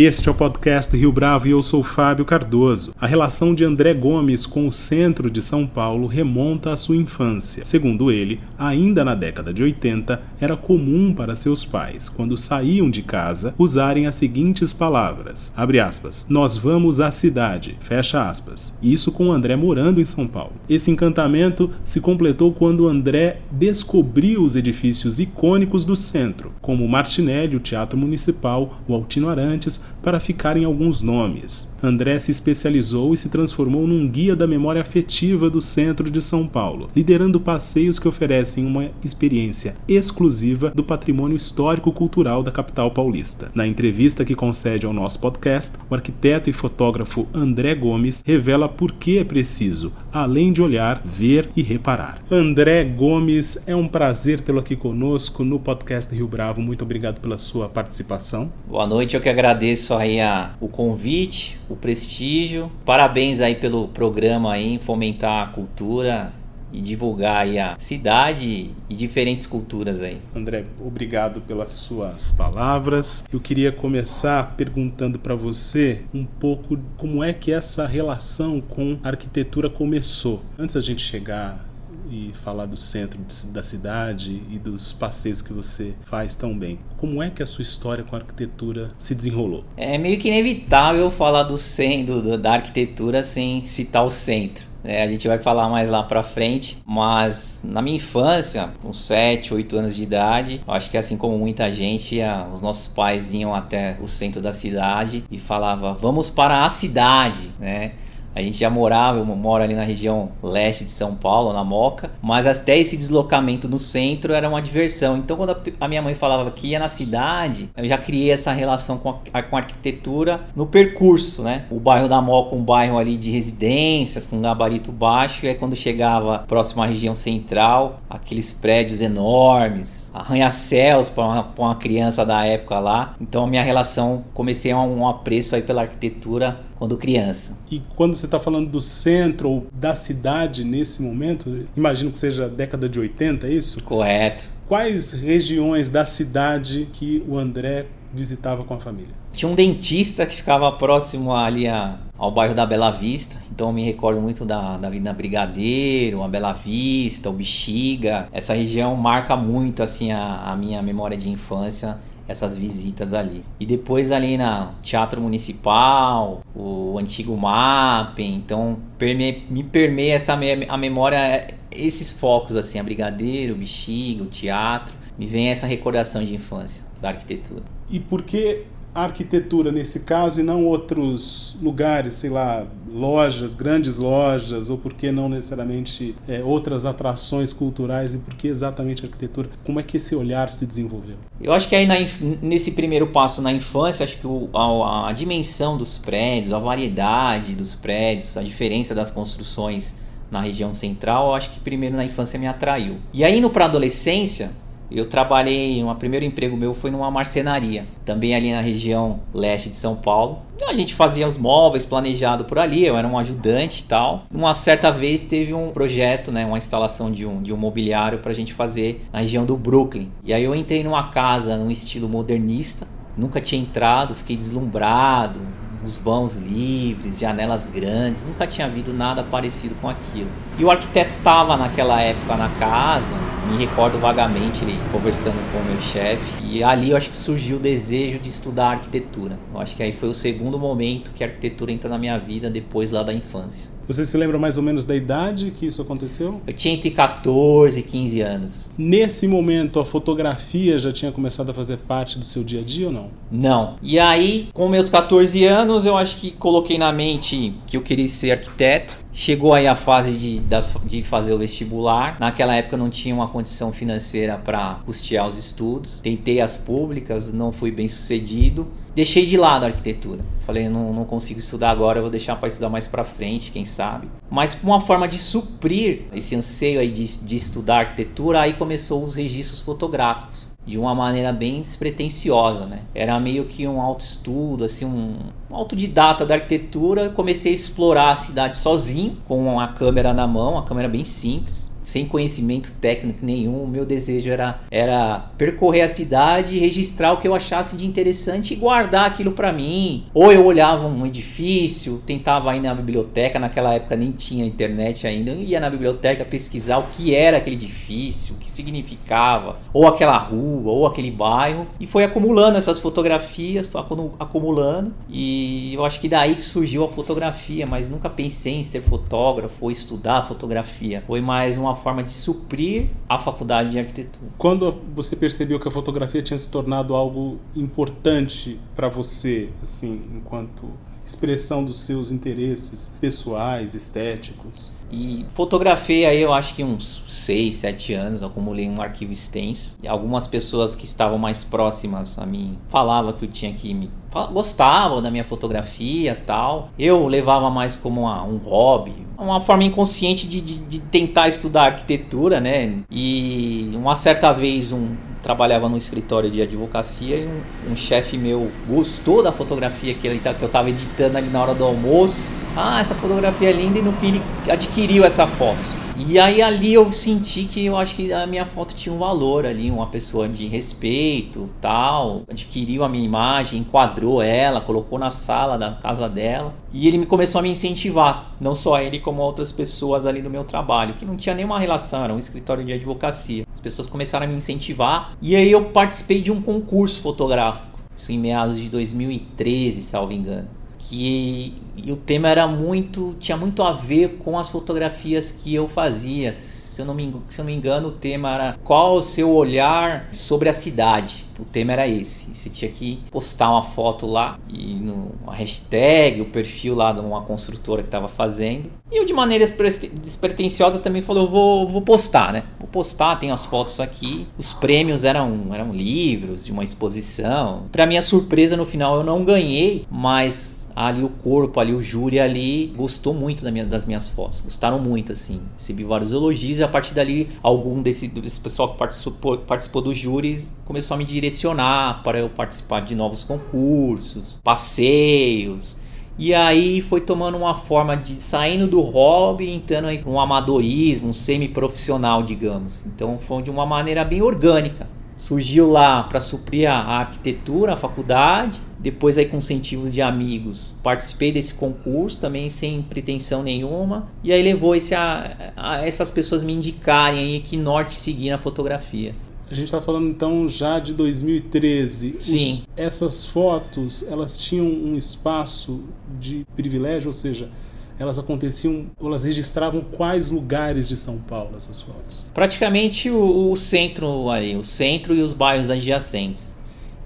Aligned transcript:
Este 0.00 0.28
é 0.28 0.30
o 0.30 0.34
podcast 0.36 0.96
Rio 0.96 1.10
Bravo 1.10 1.48
e 1.48 1.50
eu 1.50 1.60
sou 1.60 1.82
Fábio 1.82 2.24
Cardoso. 2.24 2.94
A 3.00 3.04
relação 3.04 3.52
de 3.52 3.64
André 3.64 3.92
Gomes 3.92 4.46
com 4.46 4.68
o 4.68 4.72
centro 4.72 5.28
de 5.28 5.42
São 5.42 5.66
Paulo 5.66 6.06
remonta 6.06 6.72
à 6.72 6.76
sua 6.76 6.94
infância. 6.94 7.64
Segundo 7.66 8.08
ele, 8.08 8.38
ainda 8.56 9.04
na 9.04 9.16
década 9.16 9.52
de 9.52 9.60
80, 9.60 10.22
era 10.40 10.56
comum 10.56 11.12
para 11.12 11.34
seus 11.34 11.64
pais, 11.64 12.08
quando 12.08 12.38
saíam 12.38 12.88
de 12.88 13.02
casa, 13.02 13.56
usarem 13.58 14.06
as 14.06 14.14
seguintes 14.14 14.72
palavras: 14.72 15.52
aspas, 15.84 16.24
nós 16.28 16.56
vamos 16.56 17.00
à 17.00 17.10
cidade, 17.10 17.76
fecha 17.80 18.22
aspas. 18.28 18.78
Isso 18.80 19.10
com 19.10 19.32
André 19.32 19.56
morando 19.56 20.00
em 20.00 20.04
São 20.04 20.28
Paulo. 20.28 20.52
Esse 20.68 20.92
encantamento 20.92 21.72
se 21.84 22.00
completou 22.00 22.52
quando 22.52 22.86
André 22.86 23.40
descobriu 23.50 24.44
os 24.44 24.54
edifícios 24.54 25.18
icônicos 25.18 25.84
do 25.84 25.96
centro, 25.96 26.52
como 26.60 26.84
o 26.84 26.88
Martinelli, 26.88 27.56
o 27.56 27.60
Teatro 27.60 27.98
Municipal, 27.98 28.78
o 28.86 28.94
Altino 28.94 29.28
Arantes, 29.28 29.87
para 30.02 30.20
ficarem 30.20 30.64
alguns 30.64 31.02
nomes. 31.02 31.76
André 31.82 32.18
se 32.18 32.30
especializou 32.30 33.14
e 33.14 33.16
se 33.16 33.28
transformou 33.28 33.86
num 33.86 34.08
guia 34.08 34.34
da 34.34 34.46
memória 34.46 34.82
afetiva 34.82 35.48
do 35.48 35.60
centro 35.60 36.10
de 36.10 36.20
São 36.20 36.46
Paulo, 36.46 36.90
liderando 36.94 37.38
passeios 37.38 37.98
que 37.98 38.08
oferecem 38.08 38.66
uma 38.66 38.90
experiência 39.04 39.76
exclusiva 39.86 40.72
do 40.74 40.82
patrimônio 40.82 41.36
histórico-cultural 41.36 42.42
da 42.42 42.50
capital 42.50 42.90
paulista. 42.90 43.50
Na 43.54 43.66
entrevista 43.66 44.24
que 44.24 44.34
concede 44.34 44.86
ao 44.86 44.92
nosso 44.92 45.20
podcast, 45.20 45.76
o 45.88 45.94
arquiteto 45.94 46.50
e 46.50 46.52
fotógrafo 46.52 47.28
André 47.32 47.74
Gomes 47.74 48.24
revela 48.26 48.68
por 48.68 48.92
que 48.92 49.18
é 49.18 49.24
preciso, 49.24 49.92
além 50.12 50.52
de 50.52 50.60
olhar, 50.60 51.00
ver 51.04 51.48
e 51.56 51.62
reparar. 51.62 52.22
André 52.30 52.82
Gomes, 52.82 53.68
é 53.68 53.76
um 53.76 53.86
prazer 53.86 54.40
tê-lo 54.40 54.58
aqui 54.58 54.74
conosco 54.74 55.44
no 55.44 55.60
podcast 55.60 56.12
Rio 56.14 56.26
Bravo. 56.26 56.60
Muito 56.60 56.82
obrigado 56.82 57.20
pela 57.20 57.38
sua 57.38 57.68
participação. 57.68 58.50
Boa 58.66 58.86
noite, 58.86 59.14
eu 59.14 59.20
que 59.20 59.28
agradeço 59.28 59.77
aí 59.94 60.20
a, 60.20 60.52
o 60.60 60.68
convite 60.68 61.58
o 61.68 61.76
prestígio. 61.76 62.70
Parabéns 62.84 63.40
aí 63.40 63.54
pelo 63.54 63.88
programa 63.88 64.52
aí 64.52 64.74
em 64.74 64.78
fomentar 64.78 65.48
a 65.48 65.52
cultura 65.52 66.32
e 66.72 66.80
divulgar 66.80 67.38
aí 67.38 67.58
a 67.58 67.76
cidade 67.78 68.70
e 68.88 68.94
diferentes 68.94 69.46
culturas 69.46 70.02
aí. 70.02 70.18
André, 70.34 70.64
obrigado 70.80 71.40
pelas 71.40 71.72
suas 71.72 72.30
palavras. 72.30 73.24
Eu 73.32 73.40
queria 73.40 73.72
começar 73.72 74.54
perguntando 74.56 75.18
para 75.18 75.34
você 75.34 76.02
um 76.12 76.24
pouco 76.24 76.78
como 76.96 77.24
é 77.24 77.32
que 77.32 77.52
essa 77.52 77.86
relação 77.86 78.60
com 78.60 78.98
a 79.02 79.08
arquitetura 79.08 79.70
começou. 79.70 80.42
Antes 80.58 80.76
a 80.76 80.80
gente 80.80 81.02
chegar 81.02 81.67
e 82.10 82.32
falar 82.44 82.66
do 82.66 82.76
centro 82.76 83.18
da 83.52 83.62
cidade 83.62 84.42
e 84.50 84.58
dos 84.58 84.92
passeios 84.92 85.42
que 85.42 85.52
você 85.52 85.94
faz 86.04 86.34
tão 86.34 86.58
bem. 86.58 86.78
Como 86.96 87.22
é 87.22 87.30
que 87.30 87.42
a 87.42 87.46
sua 87.46 87.62
história 87.62 88.04
com 88.04 88.16
a 88.16 88.18
arquitetura 88.18 88.90
se 88.98 89.14
desenrolou? 89.14 89.64
É 89.76 89.98
meio 89.98 90.18
que 90.18 90.28
inevitável 90.28 91.10
falar 91.10 91.44
do 91.44 91.58
centro, 91.58 92.38
da 92.38 92.52
arquitetura 92.52 93.24
sem 93.24 93.66
citar 93.66 94.04
o 94.04 94.10
centro. 94.10 94.68
É, 94.84 95.02
a 95.02 95.08
gente 95.08 95.26
vai 95.26 95.38
falar 95.38 95.68
mais 95.68 95.90
lá 95.90 96.02
pra 96.02 96.22
frente, 96.22 96.78
mas 96.86 97.60
na 97.64 97.82
minha 97.82 97.96
infância, 97.96 98.70
com 98.80 98.92
7, 98.92 99.52
8 99.52 99.76
anos 99.76 99.96
de 99.96 100.02
idade, 100.02 100.60
acho 100.66 100.90
que 100.90 100.96
assim 100.96 101.16
como 101.16 101.36
muita 101.36 101.70
gente, 101.72 102.20
os 102.54 102.60
nossos 102.60 102.88
pais 102.88 103.34
iam 103.34 103.54
até 103.54 103.96
o 104.00 104.06
centro 104.06 104.40
da 104.40 104.52
cidade 104.52 105.24
e 105.30 105.38
falava: 105.38 105.94
"Vamos 105.94 106.30
para 106.30 106.64
a 106.64 106.68
cidade", 106.68 107.50
né? 107.58 107.92
A 108.38 108.40
gente 108.40 108.56
já 108.56 108.70
morava, 108.70 109.18
eu 109.18 109.24
moro 109.24 109.64
ali 109.64 109.74
na 109.74 109.82
região 109.82 110.28
leste 110.40 110.84
de 110.84 110.92
São 110.92 111.16
Paulo, 111.16 111.52
na 111.52 111.64
Moca, 111.64 112.12
mas 112.22 112.46
até 112.46 112.78
esse 112.78 112.96
deslocamento 112.96 113.68
no 113.68 113.80
centro 113.80 114.32
era 114.32 114.48
uma 114.48 114.62
diversão. 114.62 115.16
Então, 115.16 115.36
quando 115.36 115.56
a 115.80 115.88
minha 115.88 116.00
mãe 116.00 116.14
falava 116.14 116.48
que 116.52 116.68
ia 116.68 116.78
na 116.78 116.88
cidade, 116.88 117.68
eu 117.76 117.88
já 117.88 117.98
criei 117.98 118.30
essa 118.30 118.52
relação 118.52 118.96
com 118.96 119.18
a, 119.32 119.42
com 119.42 119.56
a 119.56 119.58
arquitetura 119.58 120.42
no 120.54 120.66
percurso, 120.66 121.42
né? 121.42 121.64
O 121.68 121.80
bairro 121.80 122.08
da 122.08 122.22
Moca, 122.22 122.54
um 122.54 122.62
bairro 122.62 122.96
ali 122.96 123.16
de 123.16 123.28
residências, 123.28 124.24
com 124.24 124.40
gabarito 124.40 124.92
baixo, 124.92 125.44
e 125.44 125.48
aí 125.48 125.56
quando 125.56 125.74
chegava 125.74 126.44
próximo 126.46 126.80
à 126.80 126.86
região 126.86 127.16
central, 127.16 128.00
aqueles 128.08 128.52
prédios 128.52 129.00
enormes, 129.00 130.08
arranha-céus 130.14 131.08
para 131.08 131.24
uma, 131.24 131.48
uma 131.58 131.74
criança 131.74 132.24
da 132.24 132.46
época 132.46 132.78
lá. 132.78 133.16
Então, 133.20 133.42
a 133.42 133.46
minha 133.48 133.64
relação, 133.64 134.22
comecei 134.32 134.70
a 134.70 134.78
um 134.78 135.08
apreço 135.08 135.56
aí 135.56 135.62
pela 135.62 135.82
arquitetura 135.82 136.67
quando 136.78 136.96
criança. 136.96 137.58
E 137.70 137.82
quando 137.96 138.14
você 138.14 138.26
está 138.26 138.38
falando 138.38 138.70
do 138.70 138.80
centro 138.80 139.50
ou 139.50 139.66
da 139.72 139.94
cidade 139.94 140.64
nesse 140.64 141.02
momento, 141.02 141.66
imagino 141.76 142.10
que 142.10 142.18
seja 142.18 142.48
década 142.48 142.88
de 142.88 142.98
80, 142.98 143.46
é 143.46 143.50
isso? 143.50 143.82
Correto. 143.82 144.44
Quais 144.68 145.12
regiões 145.12 145.90
da 145.90 146.04
cidade 146.04 146.88
que 146.92 147.24
o 147.26 147.38
André 147.38 147.86
visitava 148.12 148.64
com 148.64 148.74
a 148.74 148.78
família? 148.78 149.18
Tinha 149.32 149.50
um 149.50 149.54
dentista 149.54 150.26
que 150.26 150.36
ficava 150.36 150.70
próximo 150.72 151.34
ali 151.34 151.66
a, 151.66 151.98
ao 152.16 152.30
bairro 152.30 152.54
da 152.54 152.66
Bela 152.66 152.90
Vista, 152.90 153.36
então 153.50 153.68
eu 153.68 153.72
me 153.72 153.84
recordo 153.84 154.20
muito 154.20 154.44
da, 154.44 154.76
da 154.76 154.90
Vida 154.90 155.12
Brigadeiro, 155.12 156.22
a 156.22 156.28
Bela 156.28 156.52
Vista, 156.52 157.30
o 157.30 157.32
Bexiga. 157.32 158.28
Essa 158.32 158.54
região 158.54 158.94
marca 158.94 159.36
muito 159.36 159.82
assim 159.82 160.12
a, 160.12 160.42
a 160.44 160.56
minha 160.56 160.82
memória 160.82 161.16
de 161.16 161.28
infância 161.30 161.98
essas 162.28 162.54
visitas 162.54 163.14
ali. 163.14 163.42
E 163.58 163.64
depois 163.64 164.12
ali 164.12 164.36
na 164.36 164.74
Teatro 164.82 165.20
Municipal, 165.20 166.44
o 166.54 166.98
antigo 166.98 167.34
MAP, 167.36 168.20
então 168.20 168.78
me 169.00 169.64
permeia 169.64 170.14
essa 170.14 170.36
me, 170.36 170.66
a 170.68 170.76
memória, 170.76 171.54
esses 171.72 172.12
focos 172.12 172.54
assim, 172.54 172.78
a 172.78 172.82
Brigadeiro, 172.82 173.54
o 173.54 173.56
Bexiga, 173.56 174.22
o 174.22 174.26
teatro, 174.26 174.94
me 175.18 175.26
vem 175.26 175.48
essa 175.48 175.66
recordação 175.66 176.22
de 176.22 176.34
infância 176.34 176.82
da 177.00 177.08
arquitetura. 177.08 177.62
E 177.90 177.98
por 177.98 178.22
que 178.22 178.64
arquitetura 178.94 179.70
nesse 179.70 180.00
caso 180.00 180.40
e 180.40 180.42
não 180.42 180.64
outros 180.64 181.56
lugares, 181.62 182.14
sei 182.14 182.30
lá, 182.30 182.66
lojas, 182.92 183.54
grandes 183.54 183.96
lojas, 183.96 184.68
ou 184.70 184.78
por 184.78 184.92
que 184.94 185.12
não 185.12 185.28
necessariamente 185.28 186.14
é, 186.26 186.42
outras 186.42 186.86
atrações 186.86 187.52
culturais 187.52 188.14
e 188.14 188.18
por 188.18 188.34
que 188.34 188.48
exatamente 188.48 189.04
arquitetura? 189.04 189.50
Como 189.64 189.78
é 189.78 189.82
que 189.82 189.96
esse 189.98 190.14
olhar 190.14 190.52
se 190.52 190.66
desenvolveu? 190.66 191.16
Eu 191.40 191.52
acho 191.52 191.68
que 191.68 191.76
aí 191.76 191.86
na, 191.86 191.94
nesse 192.42 192.72
primeiro 192.72 193.08
passo 193.08 193.40
na 193.40 193.52
infância, 193.52 194.04
acho 194.04 194.18
que 194.18 194.26
o, 194.26 194.48
a, 194.54 195.08
a 195.08 195.12
dimensão 195.12 195.76
dos 195.76 195.98
prédios, 195.98 196.52
a 196.52 196.58
variedade 196.58 197.54
dos 197.54 197.74
prédios, 197.74 198.36
a 198.36 198.42
diferença 198.42 198.94
das 198.94 199.10
construções 199.10 199.96
na 200.30 200.40
região 200.42 200.74
central, 200.74 201.28
eu 201.28 201.34
acho 201.34 201.50
que 201.50 201.60
primeiro 201.60 201.96
na 201.96 202.04
infância 202.04 202.38
me 202.38 202.46
atraiu. 202.46 202.96
E 203.12 203.24
aí 203.24 203.40
no 203.40 203.50
para 203.50 203.64
adolescência, 203.64 204.50
eu 204.96 205.06
trabalhei, 205.06 205.82
um 205.82 205.94
primeiro 205.94 206.24
emprego 206.24 206.56
meu 206.56 206.74
foi 206.74 206.90
numa 206.90 207.10
marcenaria, 207.10 207.86
também 208.04 208.34
ali 208.34 208.52
na 208.52 208.60
região 208.60 209.20
leste 209.34 209.68
de 209.68 209.76
São 209.76 209.96
Paulo. 209.96 210.38
A 210.66 210.74
gente 210.74 210.94
fazia 210.94 211.26
os 211.26 211.36
móveis 211.36 211.86
planejado 211.86 212.44
por 212.44 212.58
ali, 212.58 212.84
eu 212.84 212.96
era 212.96 213.06
um 213.06 213.18
ajudante 213.18 213.80
e 213.80 213.84
tal. 213.84 214.24
Uma 214.32 214.54
certa 214.54 214.90
vez 214.90 215.24
teve 215.24 215.54
um 215.54 215.70
projeto, 215.70 216.32
né, 216.32 216.44
uma 216.44 216.58
instalação 216.58 217.10
de 217.10 217.24
um, 217.24 217.42
de 217.42 217.52
um 217.52 217.56
mobiliário 217.56 218.18
para 218.18 218.32
a 218.32 218.34
gente 218.34 218.52
fazer 218.52 219.06
na 219.12 219.20
região 219.20 219.44
do 219.44 219.56
Brooklyn. 219.56 220.08
E 220.24 220.32
aí 220.32 220.44
eu 220.44 220.54
entrei 220.54 220.82
numa 220.82 221.10
casa 221.10 221.56
num 221.56 221.70
estilo 221.70 222.08
modernista, 222.08 222.86
nunca 223.16 223.40
tinha 223.40 223.60
entrado, 223.60 224.14
fiquei 224.14 224.36
deslumbrado, 224.36 225.40
os 225.82 225.98
vãos 225.98 226.38
livres, 226.38 227.18
janelas 227.18 227.66
grandes, 227.66 228.24
nunca 228.24 228.46
tinha 228.46 228.66
havido 228.66 228.92
nada 228.92 229.22
parecido 229.22 229.74
com 229.80 229.88
aquilo. 229.88 230.30
E 230.58 230.64
o 230.64 230.70
arquiteto 230.70 231.10
estava 231.10 231.56
naquela 231.56 232.00
época 232.00 232.36
na 232.36 232.48
casa, 232.50 233.06
me 233.48 233.56
recordo 233.56 233.98
vagamente 233.98 234.62
ele 234.62 234.78
conversando 234.92 235.36
com 235.52 235.58
o 235.58 235.64
meu 235.64 235.80
chefe, 235.80 236.44
e 236.44 236.62
ali 236.62 236.90
eu 236.90 236.96
acho 236.96 237.10
que 237.10 237.16
surgiu 237.16 237.56
o 237.56 237.60
desejo 237.60 238.18
de 238.18 238.28
estudar 238.28 238.72
arquitetura. 238.72 239.38
Eu 239.52 239.60
acho 239.60 239.76
que 239.76 239.82
aí 239.82 239.92
foi 239.92 240.08
o 240.08 240.14
segundo 240.14 240.58
momento 240.58 241.10
que 241.14 241.24
a 241.24 241.26
arquitetura 241.26 241.72
entrou 241.72 241.90
na 241.90 241.98
minha 241.98 242.18
vida 242.18 242.50
depois 242.50 242.90
lá 242.90 243.02
da 243.02 243.12
infância. 243.12 243.78
Você 243.88 244.04
se 244.04 244.18
lembra 244.18 244.38
mais 244.38 244.58
ou 244.58 244.62
menos 244.62 244.84
da 244.84 244.94
idade 244.94 245.50
que 245.50 245.64
isso 245.64 245.80
aconteceu? 245.80 246.42
Eu 246.46 246.52
tinha 246.52 246.74
entre 246.74 246.90
14 246.90 247.80
e 247.80 247.82
15 247.82 248.20
anos. 248.20 248.70
Nesse 248.76 249.26
momento, 249.26 249.80
a 249.80 249.84
fotografia 249.84 250.78
já 250.78 250.92
tinha 250.92 251.10
começado 251.10 251.48
a 251.48 251.54
fazer 251.54 251.78
parte 251.78 252.18
do 252.18 252.24
seu 252.26 252.44
dia 252.44 252.60
a 252.60 252.62
dia 252.62 252.88
ou 252.88 252.92
não? 252.92 253.08
Não. 253.32 253.76
E 253.80 253.98
aí, 253.98 254.50
com 254.52 254.68
meus 254.68 254.90
14 254.90 255.42
anos, 255.46 255.86
eu 255.86 255.96
acho 255.96 256.16
que 256.16 256.32
coloquei 256.32 256.76
na 256.76 256.92
mente 256.92 257.54
que 257.66 257.78
eu 257.78 257.80
queria 257.80 258.08
ser 258.08 258.32
arquiteto. 258.32 258.92
Chegou 259.20 259.52
aí 259.52 259.66
a 259.66 259.74
fase 259.74 260.12
de, 260.12 260.40
de 260.84 261.02
fazer 261.02 261.32
o 261.32 261.38
vestibular. 261.38 262.20
Naquela 262.20 262.54
época 262.54 262.76
eu 262.76 262.78
não 262.78 262.88
tinha 262.88 263.12
uma 263.12 263.26
condição 263.26 263.72
financeira 263.72 264.38
para 264.38 264.76
custear 264.86 265.26
os 265.26 265.36
estudos. 265.36 265.98
Tentei 265.98 266.40
as 266.40 266.56
públicas, 266.56 267.32
não 267.32 267.50
fui 267.50 267.72
bem 267.72 267.88
sucedido 267.88 268.68
deixei 268.98 269.24
de 269.26 269.36
lado 269.36 269.62
a 269.62 269.68
arquitetura. 269.68 270.24
Falei, 270.40 270.68
não, 270.68 270.92
não 270.92 271.04
consigo 271.04 271.38
estudar 271.38 271.70
agora, 271.70 272.00
vou 272.00 272.10
deixar 272.10 272.34
para 272.34 272.48
estudar 272.48 272.68
mais 272.68 272.88
para 272.88 273.04
frente, 273.04 273.52
quem 273.52 273.64
sabe. 273.64 274.08
Mas 274.28 274.58
uma 274.60 274.80
forma 274.80 275.06
de 275.06 275.18
suprir 275.18 276.02
esse 276.12 276.34
anseio 276.34 276.80
aí 276.80 276.90
de, 276.90 277.24
de 277.24 277.36
estudar 277.36 277.78
arquitetura, 277.78 278.40
aí 278.40 278.54
começou 278.54 279.04
os 279.04 279.14
registros 279.14 279.60
fotográficos 279.60 280.47
de 280.68 280.76
uma 280.76 280.94
maneira 280.94 281.32
bem 281.32 281.62
despretensiosa, 281.62 282.66
né? 282.66 282.80
Era 282.94 283.18
meio 283.18 283.46
que 283.46 283.66
um 283.66 283.80
autoestudo, 283.80 284.64
assim, 284.64 284.84
um, 284.84 285.16
um 285.50 285.56
autodidata 285.56 286.26
da 286.26 286.34
arquitetura. 286.34 287.08
Comecei 287.08 287.52
a 287.52 287.54
explorar 287.54 288.12
a 288.12 288.16
cidade 288.16 288.56
sozinho, 288.56 289.16
com 289.26 289.58
a 289.58 289.68
câmera 289.68 290.12
na 290.12 290.26
mão, 290.26 290.52
uma 290.52 290.64
câmera 290.64 290.88
bem 290.88 291.04
simples 291.04 291.67
sem 291.88 292.04
conhecimento 292.04 292.70
técnico 292.80 293.24
nenhum. 293.24 293.62
O 293.62 293.66
meu 293.66 293.86
desejo 293.86 294.30
era, 294.30 294.60
era 294.70 295.30
percorrer 295.38 295.80
a 295.80 295.88
cidade, 295.88 296.58
registrar 296.58 297.14
o 297.14 297.16
que 297.16 297.26
eu 297.26 297.34
achasse 297.34 297.76
de 297.76 297.86
interessante 297.86 298.52
e 298.52 298.56
guardar 298.56 299.06
aquilo 299.06 299.32
para 299.32 299.52
mim. 299.52 300.04
Ou 300.12 300.30
eu 300.30 300.44
olhava 300.44 300.86
um 300.86 301.06
edifício, 301.06 302.02
tentava 302.06 302.54
ir 302.54 302.60
na 302.60 302.74
biblioteca, 302.74 303.38
naquela 303.38 303.72
época 303.72 303.96
nem 303.96 304.12
tinha 304.12 304.44
internet 304.44 305.06
ainda, 305.06 305.30
eu 305.30 305.40
ia 305.40 305.58
na 305.58 305.70
biblioteca 305.70 306.26
pesquisar 306.26 306.76
o 306.78 306.88
que 306.92 307.14
era 307.14 307.38
aquele 307.38 307.56
edifício, 307.56 308.34
o 308.34 308.38
que 308.38 308.50
significava, 308.50 309.56
ou 309.72 309.86
aquela 309.86 310.18
rua, 310.18 310.70
ou 310.70 310.86
aquele 310.86 311.10
bairro, 311.10 311.66
e 311.80 311.86
foi 311.86 312.04
acumulando 312.04 312.58
essas 312.58 312.80
fotografias, 312.80 313.70
acumulando, 314.18 314.92
e 315.08 315.72
eu 315.72 315.84
acho 315.86 316.00
que 316.00 316.08
daí 316.08 316.34
que 316.34 316.42
surgiu 316.42 316.84
a 316.84 316.88
fotografia, 316.88 317.66
mas 317.66 317.88
nunca 317.88 318.10
pensei 318.10 318.56
em 318.56 318.62
ser 318.62 318.82
fotógrafo 318.82 319.56
ou 319.60 319.70
estudar 319.70 320.26
fotografia. 320.26 321.02
Foi 321.06 321.20
mais 321.20 321.56
uma 321.56 321.77
forma 321.78 322.02
de 322.02 322.12
suprir 322.12 322.90
a 323.08 323.18
faculdade 323.18 323.70
de 323.70 323.78
arquitetura. 323.78 324.30
Quando 324.36 324.70
você 324.94 325.16
percebeu 325.16 325.58
que 325.58 325.68
a 325.68 325.70
fotografia 325.70 326.22
tinha 326.22 326.38
se 326.38 326.50
tornado 326.50 326.94
algo 326.94 327.38
importante 327.56 328.60
para 328.76 328.88
você, 328.88 329.48
assim, 329.62 330.10
enquanto 330.14 330.70
expressão 331.06 331.64
dos 331.64 331.78
seus 331.78 332.10
interesses 332.10 332.90
pessoais, 333.00 333.74
estéticos? 333.74 334.70
E 334.90 335.26
fotografei 335.34 336.06
aí 336.06 336.20
eu 336.20 336.32
acho 336.32 336.54
que 336.54 336.64
uns 336.64 337.02
6, 337.08 337.54
7 337.56 337.94
anos, 337.94 338.22
acumulei 338.22 338.68
um 338.68 338.80
arquivo 338.80 339.12
extenso. 339.12 339.78
E 339.82 339.88
algumas 339.88 340.26
pessoas 340.26 340.74
que 340.74 340.84
estavam 340.84 341.18
mais 341.18 341.44
próximas 341.44 342.18
a 342.18 342.24
mim 342.24 342.58
falavam 342.68 343.12
que 343.12 343.24
eu 343.24 343.30
tinha 343.30 343.52
que 343.52 343.72
me 343.74 343.90
gostavam 344.32 345.02
da 345.02 345.10
minha 345.10 345.24
fotografia 345.24 346.16
tal. 346.26 346.70
Eu 346.78 347.06
levava 347.06 347.50
mais 347.50 347.76
como 347.76 348.02
uma, 348.02 348.22
um 348.24 348.38
hobby, 348.38 348.94
uma 349.18 349.40
forma 349.40 349.64
inconsciente 349.64 350.26
de, 350.26 350.40
de, 350.40 350.58
de, 350.58 350.78
tentar 350.78 351.28
estudar 351.28 351.64
arquitetura, 351.64 352.40
né? 352.40 352.78
E 352.90 353.70
uma 353.74 353.94
certa 353.94 354.32
vez 354.32 354.72
um 354.72 354.96
trabalhava 355.22 355.68
no 355.68 355.76
escritório 355.76 356.30
de 356.30 356.40
advocacia 356.40 357.16
e 357.16 357.26
um, 357.26 357.72
um 357.72 357.76
chefe 357.76 358.16
meu 358.16 358.50
gostou 358.68 359.22
da 359.22 359.32
fotografia 359.32 359.94
que, 359.94 360.06
ele, 360.06 360.18
tá, 360.18 360.34
que 360.34 360.42
eu 360.42 360.46
estava 360.46 360.70
editando 360.70 361.18
ali 361.18 361.28
na 361.28 361.42
hora 361.42 361.54
do 361.54 361.64
almoço. 361.64 362.28
Ah, 362.56 362.80
essa 362.80 362.94
fotografia 362.94 363.50
é 363.50 363.52
linda 363.52 363.78
e 363.78 363.82
no 363.82 363.92
fim 363.92 364.08
ele 364.08 364.22
adquiriu 364.50 365.04
essa 365.04 365.26
foto. 365.26 365.87
E 366.06 366.16
aí 366.16 366.40
ali 366.40 366.72
eu 366.72 366.92
senti 366.92 367.44
que 367.44 367.66
eu 367.66 367.76
acho 367.76 367.96
que 367.96 368.12
a 368.12 368.24
minha 368.24 368.46
foto 368.46 368.72
tinha 368.72 368.94
um 368.94 368.98
valor 368.98 369.44
ali, 369.44 369.68
uma 369.68 369.88
pessoa 369.88 370.28
de 370.28 370.46
respeito, 370.46 371.50
tal, 371.60 372.22
adquiriu 372.28 372.84
a 372.84 372.88
minha 372.88 373.04
imagem, 373.04 373.60
enquadrou 373.60 374.22
ela, 374.22 374.60
colocou 374.60 374.96
na 374.96 375.10
sala 375.10 375.58
da 375.58 375.72
casa 375.72 376.08
dela. 376.08 376.54
E 376.72 376.86
ele 376.86 376.98
me 376.98 377.06
começou 377.06 377.40
a 377.40 377.42
me 377.42 377.50
incentivar, 377.50 378.32
não 378.40 378.54
só 378.54 378.80
ele 378.80 379.00
como 379.00 379.22
outras 379.22 379.50
pessoas 379.50 380.06
ali 380.06 380.22
do 380.22 380.30
meu 380.30 380.44
trabalho, 380.44 380.94
que 380.94 381.04
não 381.04 381.16
tinha 381.16 381.34
nenhuma 381.34 381.58
relação, 381.58 382.04
era 382.04 382.14
um 382.14 382.18
escritório 382.18 382.64
de 382.64 382.72
advocacia. 382.72 383.44
As 383.52 383.60
pessoas 383.60 383.88
começaram 383.88 384.24
a 384.24 384.28
me 384.28 384.36
incentivar 384.36 385.16
e 385.20 385.34
aí 385.34 385.50
eu 385.50 385.64
participei 385.66 386.22
de 386.22 386.30
um 386.30 386.40
concurso 386.40 387.00
fotográfico, 387.00 387.76
isso 387.96 388.12
em 388.12 388.18
meados 388.18 388.56
de 388.58 388.68
2013, 388.68 389.82
salvo 389.82 390.12
engano 390.12 390.57
que 390.88 391.54
o 391.86 391.96
tema 391.96 392.28
era 392.28 392.46
muito 392.46 393.14
tinha 393.20 393.36
muito 393.36 393.62
a 393.62 393.72
ver 393.72 394.16
com 394.18 394.38
as 394.38 394.48
fotografias 394.48 395.30
que 395.30 395.54
eu 395.54 395.68
fazia. 395.68 396.32
Se 396.32 396.80
eu 396.80 396.86
não 396.86 396.94
me, 396.94 397.12
se 397.28 397.40
eu 397.40 397.44
não 397.44 397.50
me 397.50 397.56
engano 397.56 397.88
o 397.88 397.92
tema 397.92 398.32
era 398.32 398.58
qual 398.62 398.96
o 398.96 399.02
seu 399.02 399.30
olhar 399.30 400.08
sobre 400.12 400.48
a 400.48 400.52
cidade. 400.52 401.26
O 401.38 401.44
tema 401.44 401.72
era 401.72 401.86
esse. 401.86 402.34
Você 402.34 402.48
tinha 402.48 402.70
que 402.70 403.00
postar 403.10 403.50
uma 403.50 403.62
foto 403.62 404.06
lá 404.06 404.38
e 404.48 404.74
no 404.74 405.12
uma 405.22 405.34
hashtag 405.34 406.20
o 406.20 406.26
perfil 406.26 406.74
lá 406.74 406.92
de 406.92 407.00
uma 407.00 407.22
construtora 407.22 407.82
que 407.82 407.88
estava 407.88 408.08
fazendo. 408.08 408.70
E 408.90 408.96
eu 408.96 409.04
de 409.04 409.12
maneira 409.12 409.46
despretensiosa 409.46 410.78
também 410.78 411.02
falei 411.02 411.22
eu 411.22 411.28
vou, 411.28 411.66
vou 411.66 411.82
postar 411.82 412.32
né? 412.32 412.44
Vou 412.58 412.68
postar 412.68 413.16
tem 413.16 413.30
as 413.30 413.44
fotos 413.44 413.78
aqui 413.78 414.26
os 414.38 414.52
prêmios 414.52 415.04
eram 415.04 415.52
eram 415.52 415.72
livros 415.72 416.46
de 416.46 416.52
uma 416.52 416.64
exposição. 416.64 417.64
Para 417.70 417.86
minha 417.86 418.02
surpresa 418.02 418.56
no 418.56 418.64
final 418.64 418.96
eu 418.96 419.04
não 419.04 419.24
ganhei 419.24 419.86
mas 419.90 420.67
ali 420.86 421.02
o 421.02 421.08
corpo, 421.08 421.58
ali 421.58 421.74
o 421.74 421.82
júri 421.82 422.20
ali 422.20 422.72
gostou 422.76 423.12
muito 423.12 423.44
minha, 423.50 423.66
das 423.66 423.84
minhas 423.84 424.08
fotos, 424.08 424.40
gostaram 424.42 424.78
muito 424.78 425.10
assim, 425.10 425.40
recebi 425.56 425.82
vários 425.82 426.12
elogios 426.12 426.60
e 426.60 426.62
a 426.62 426.68
partir 426.68 426.94
dali 426.94 427.28
algum 427.42 427.82
desse, 427.82 428.06
desse 428.06 428.38
pessoal 428.38 428.70
que 428.70 428.78
participou, 428.78 429.38
participou 429.38 429.82
do 429.82 429.92
júri 429.92 430.46
começou 430.64 430.94
a 430.94 430.98
me 430.98 431.04
direcionar 431.04 432.02
para 432.04 432.20
eu 432.20 432.30
participar 432.30 432.80
de 432.80 432.94
novos 432.94 433.24
concursos, 433.24 434.40
passeios, 434.44 435.76
e 436.16 436.32
aí 436.32 436.80
foi 436.80 437.00
tomando 437.00 437.36
uma 437.36 437.56
forma 437.56 437.96
de 437.96 438.14
saindo 438.14 438.68
do 438.68 438.80
hobby, 438.80 439.50
entrando 439.50 439.88
aí 439.88 440.02
um 440.04 440.20
amadorismo, 440.20 441.08
um 441.08 441.12
semi-profissional, 441.12 442.24
digamos. 442.24 442.84
Então 442.86 443.18
foi 443.20 443.40
de 443.42 443.50
uma 443.50 443.64
maneira 443.64 444.04
bem 444.04 444.20
orgânica 444.20 444.88
surgiu 445.18 445.70
lá 445.70 446.04
para 446.04 446.20
suprir 446.20 446.70
a, 446.70 447.00
arquitetura, 447.00 447.74
a 447.74 447.76
faculdade. 447.76 448.60
Depois 448.78 449.18
aí 449.18 449.26
com 449.26 449.38
incentivos 449.38 449.92
de 449.92 450.00
amigos, 450.00 450.76
participei 450.84 451.32
desse 451.32 451.52
concurso 451.54 452.20
também 452.20 452.48
sem 452.48 452.80
pretensão 452.80 453.42
nenhuma. 453.42 454.08
E 454.22 454.32
aí 454.32 454.42
levou 454.42 454.76
esse 454.76 454.94
a, 454.94 455.52
a 455.56 455.84
essas 455.84 456.10
pessoas 456.10 456.44
me 456.44 456.52
indicarem 456.52 457.18
aí 457.18 457.40
que 457.40 457.56
norte 457.56 457.96
seguir 457.96 458.30
na 458.30 458.38
fotografia. 458.38 459.14
A 459.50 459.54
gente 459.54 459.64
está 459.64 459.80
falando 459.80 460.08
então 460.08 460.48
já 460.48 460.78
de 460.78 460.92
2013. 460.92 462.16
Sim. 462.20 462.52
Os, 462.52 462.66
essas 462.76 463.24
fotos, 463.24 464.04
elas 464.08 464.38
tinham 464.38 464.66
um 464.66 464.94
espaço 464.94 465.84
de 466.20 466.46
privilégio, 466.54 467.08
ou 467.08 467.14
seja, 467.14 467.48
elas 467.98 468.18
aconteciam, 468.18 468.86
elas 469.02 469.24
registravam 469.24 469.80
quais 469.80 470.30
lugares 470.30 470.88
de 470.88 470.96
São 470.96 471.18
Paulo 471.18 471.50
essas 471.56 471.80
fotos? 471.80 472.24
Praticamente 472.32 473.10
o, 473.10 473.50
o 473.50 473.56
centro 473.56 474.30
ali, 474.30 474.56
o 474.56 474.64
centro 474.64 475.14
e 475.14 475.20
os 475.20 475.32
bairros 475.32 475.70
adjacentes. 475.70 476.54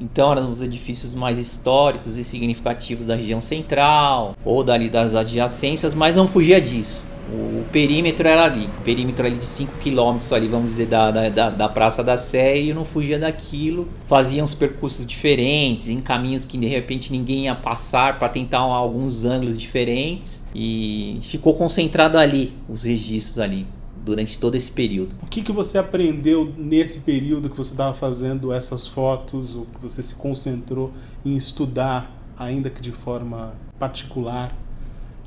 Então 0.00 0.32
eram 0.32 0.50
os 0.50 0.60
edifícios 0.60 1.14
mais 1.14 1.38
históricos 1.38 2.16
e 2.16 2.24
significativos 2.24 3.06
da 3.06 3.14
região 3.14 3.40
central 3.40 4.36
ou 4.44 4.64
dali 4.64 4.90
das 4.90 5.14
adjacências, 5.14 5.94
mas 5.94 6.16
não 6.16 6.26
fugia 6.26 6.60
disso. 6.60 7.02
O, 7.32 7.64
perímetro 7.73 8.29
era 8.29 8.44
ali, 8.44 8.67
o 8.67 8.82
perímetro 8.84 9.25
ali 9.26 9.37
de 9.37 9.46
5 9.46 9.79
km 9.79 10.19
ali, 10.34 10.46
vamos 10.46 10.70
dizer, 10.70 10.87
da, 10.87 11.11
da, 11.11 11.49
da 11.49 11.69
Praça 11.69 12.05
da 12.05 12.19
Sé 12.19 12.61
e 12.61 12.69
eu 12.69 12.75
não 12.75 12.84
fugia 12.84 13.19
daquilo. 13.19 13.88
Fazia 14.06 14.44
uns 14.44 14.55
percursos 14.55 15.06
diferentes, 15.06 15.88
em 15.88 16.00
caminhos 16.00 16.44
que 16.44 16.58
de 16.58 16.67
repente 16.67 17.11
ninguém 17.11 17.44
ia 17.44 17.55
passar 17.55 18.19
para 18.19 18.29
tentar 18.29 18.58
alguns 18.58 19.25
ângulos 19.25 19.56
diferentes 19.56 20.44
e 20.55 21.19
ficou 21.23 21.55
concentrado 21.55 22.19
ali, 22.19 22.52
os 22.69 22.84
registros 22.84 23.38
ali 23.38 23.67
durante 24.05 24.38
todo 24.38 24.55
esse 24.55 24.70
período. 24.70 25.14
O 25.23 25.26
que, 25.26 25.43
que 25.43 25.52
você 25.52 25.78
aprendeu 25.78 26.52
nesse 26.58 27.00
período 27.00 27.49
que 27.49 27.56
você 27.56 27.73
estava 27.73 27.94
fazendo 27.94 28.52
essas 28.52 28.87
fotos, 28.87 29.54
ou 29.54 29.66
que 29.66 29.80
você 29.80 30.02
se 30.02 30.16
concentrou 30.16 30.92
em 31.25 31.37
estudar, 31.37 32.11
ainda 32.37 32.68
que 32.68 32.83
de 32.83 32.92
forma 32.92 33.54
particular? 33.78 34.54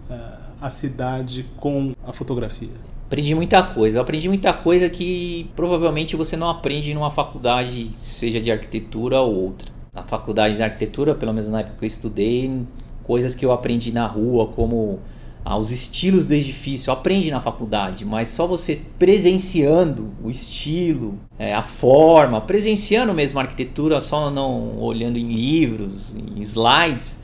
Uh, 0.10 0.45
a 0.66 0.70
cidade 0.70 1.46
com 1.58 1.94
a 2.06 2.12
fotografia? 2.12 2.70
Aprendi 3.06 3.36
muita 3.36 3.62
coisa. 3.62 4.00
Eu 4.00 4.02
aprendi 4.02 4.28
muita 4.28 4.52
coisa 4.52 4.90
que 4.90 5.50
provavelmente 5.56 6.16
você 6.16 6.36
não 6.36 6.50
aprende 6.50 6.94
numa 6.94 7.12
faculdade, 7.12 7.92
seja 8.02 8.42
de 8.42 8.52
arquitetura 8.52 9.22
ou 9.22 9.34
outra. 9.36 9.72
Na 9.94 10.04
faculdade 10.04 10.56
de 10.56 10.64
arquitetura, 10.64 11.14
pelo 11.14 11.34
menos 11.34 11.50
na 11.50 11.60
época 11.60 11.78
que 11.78 11.86
eu 11.86 11.88
estudei, 11.88 12.66
coisas 13.04 13.36
que 13.36 13.46
eu 13.46 13.52
aprendi 13.52 13.92
na 13.92 14.08
rua, 14.08 14.48
como 14.48 15.00
ah, 15.46 15.56
os 15.56 15.72
estilos 15.72 16.26
do 16.26 16.34
edifício, 16.34 16.92
aprende 16.92 17.30
na 17.30 17.40
faculdade, 17.40 18.04
mas 18.04 18.30
só 18.30 18.48
você 18.48 18.82
presenciando 18.98 20.10
o 20.24 20.32
estilo, 20.32 21.20
é, 21.38 21.54
a 21.54 21.62
forma, 21.62 22.42
presenciando 22.42 23.14
mesmo 23.14 23.40
a 23.40 23.44
arquitetura, 23.44 24.02
só 24.02 24.32
não 24.32 24.80
olhando 24.80 25.18
em 25.18 25.32
livros, 25.32 26.16
em 26.16 26.42
slides, 26.42 27.20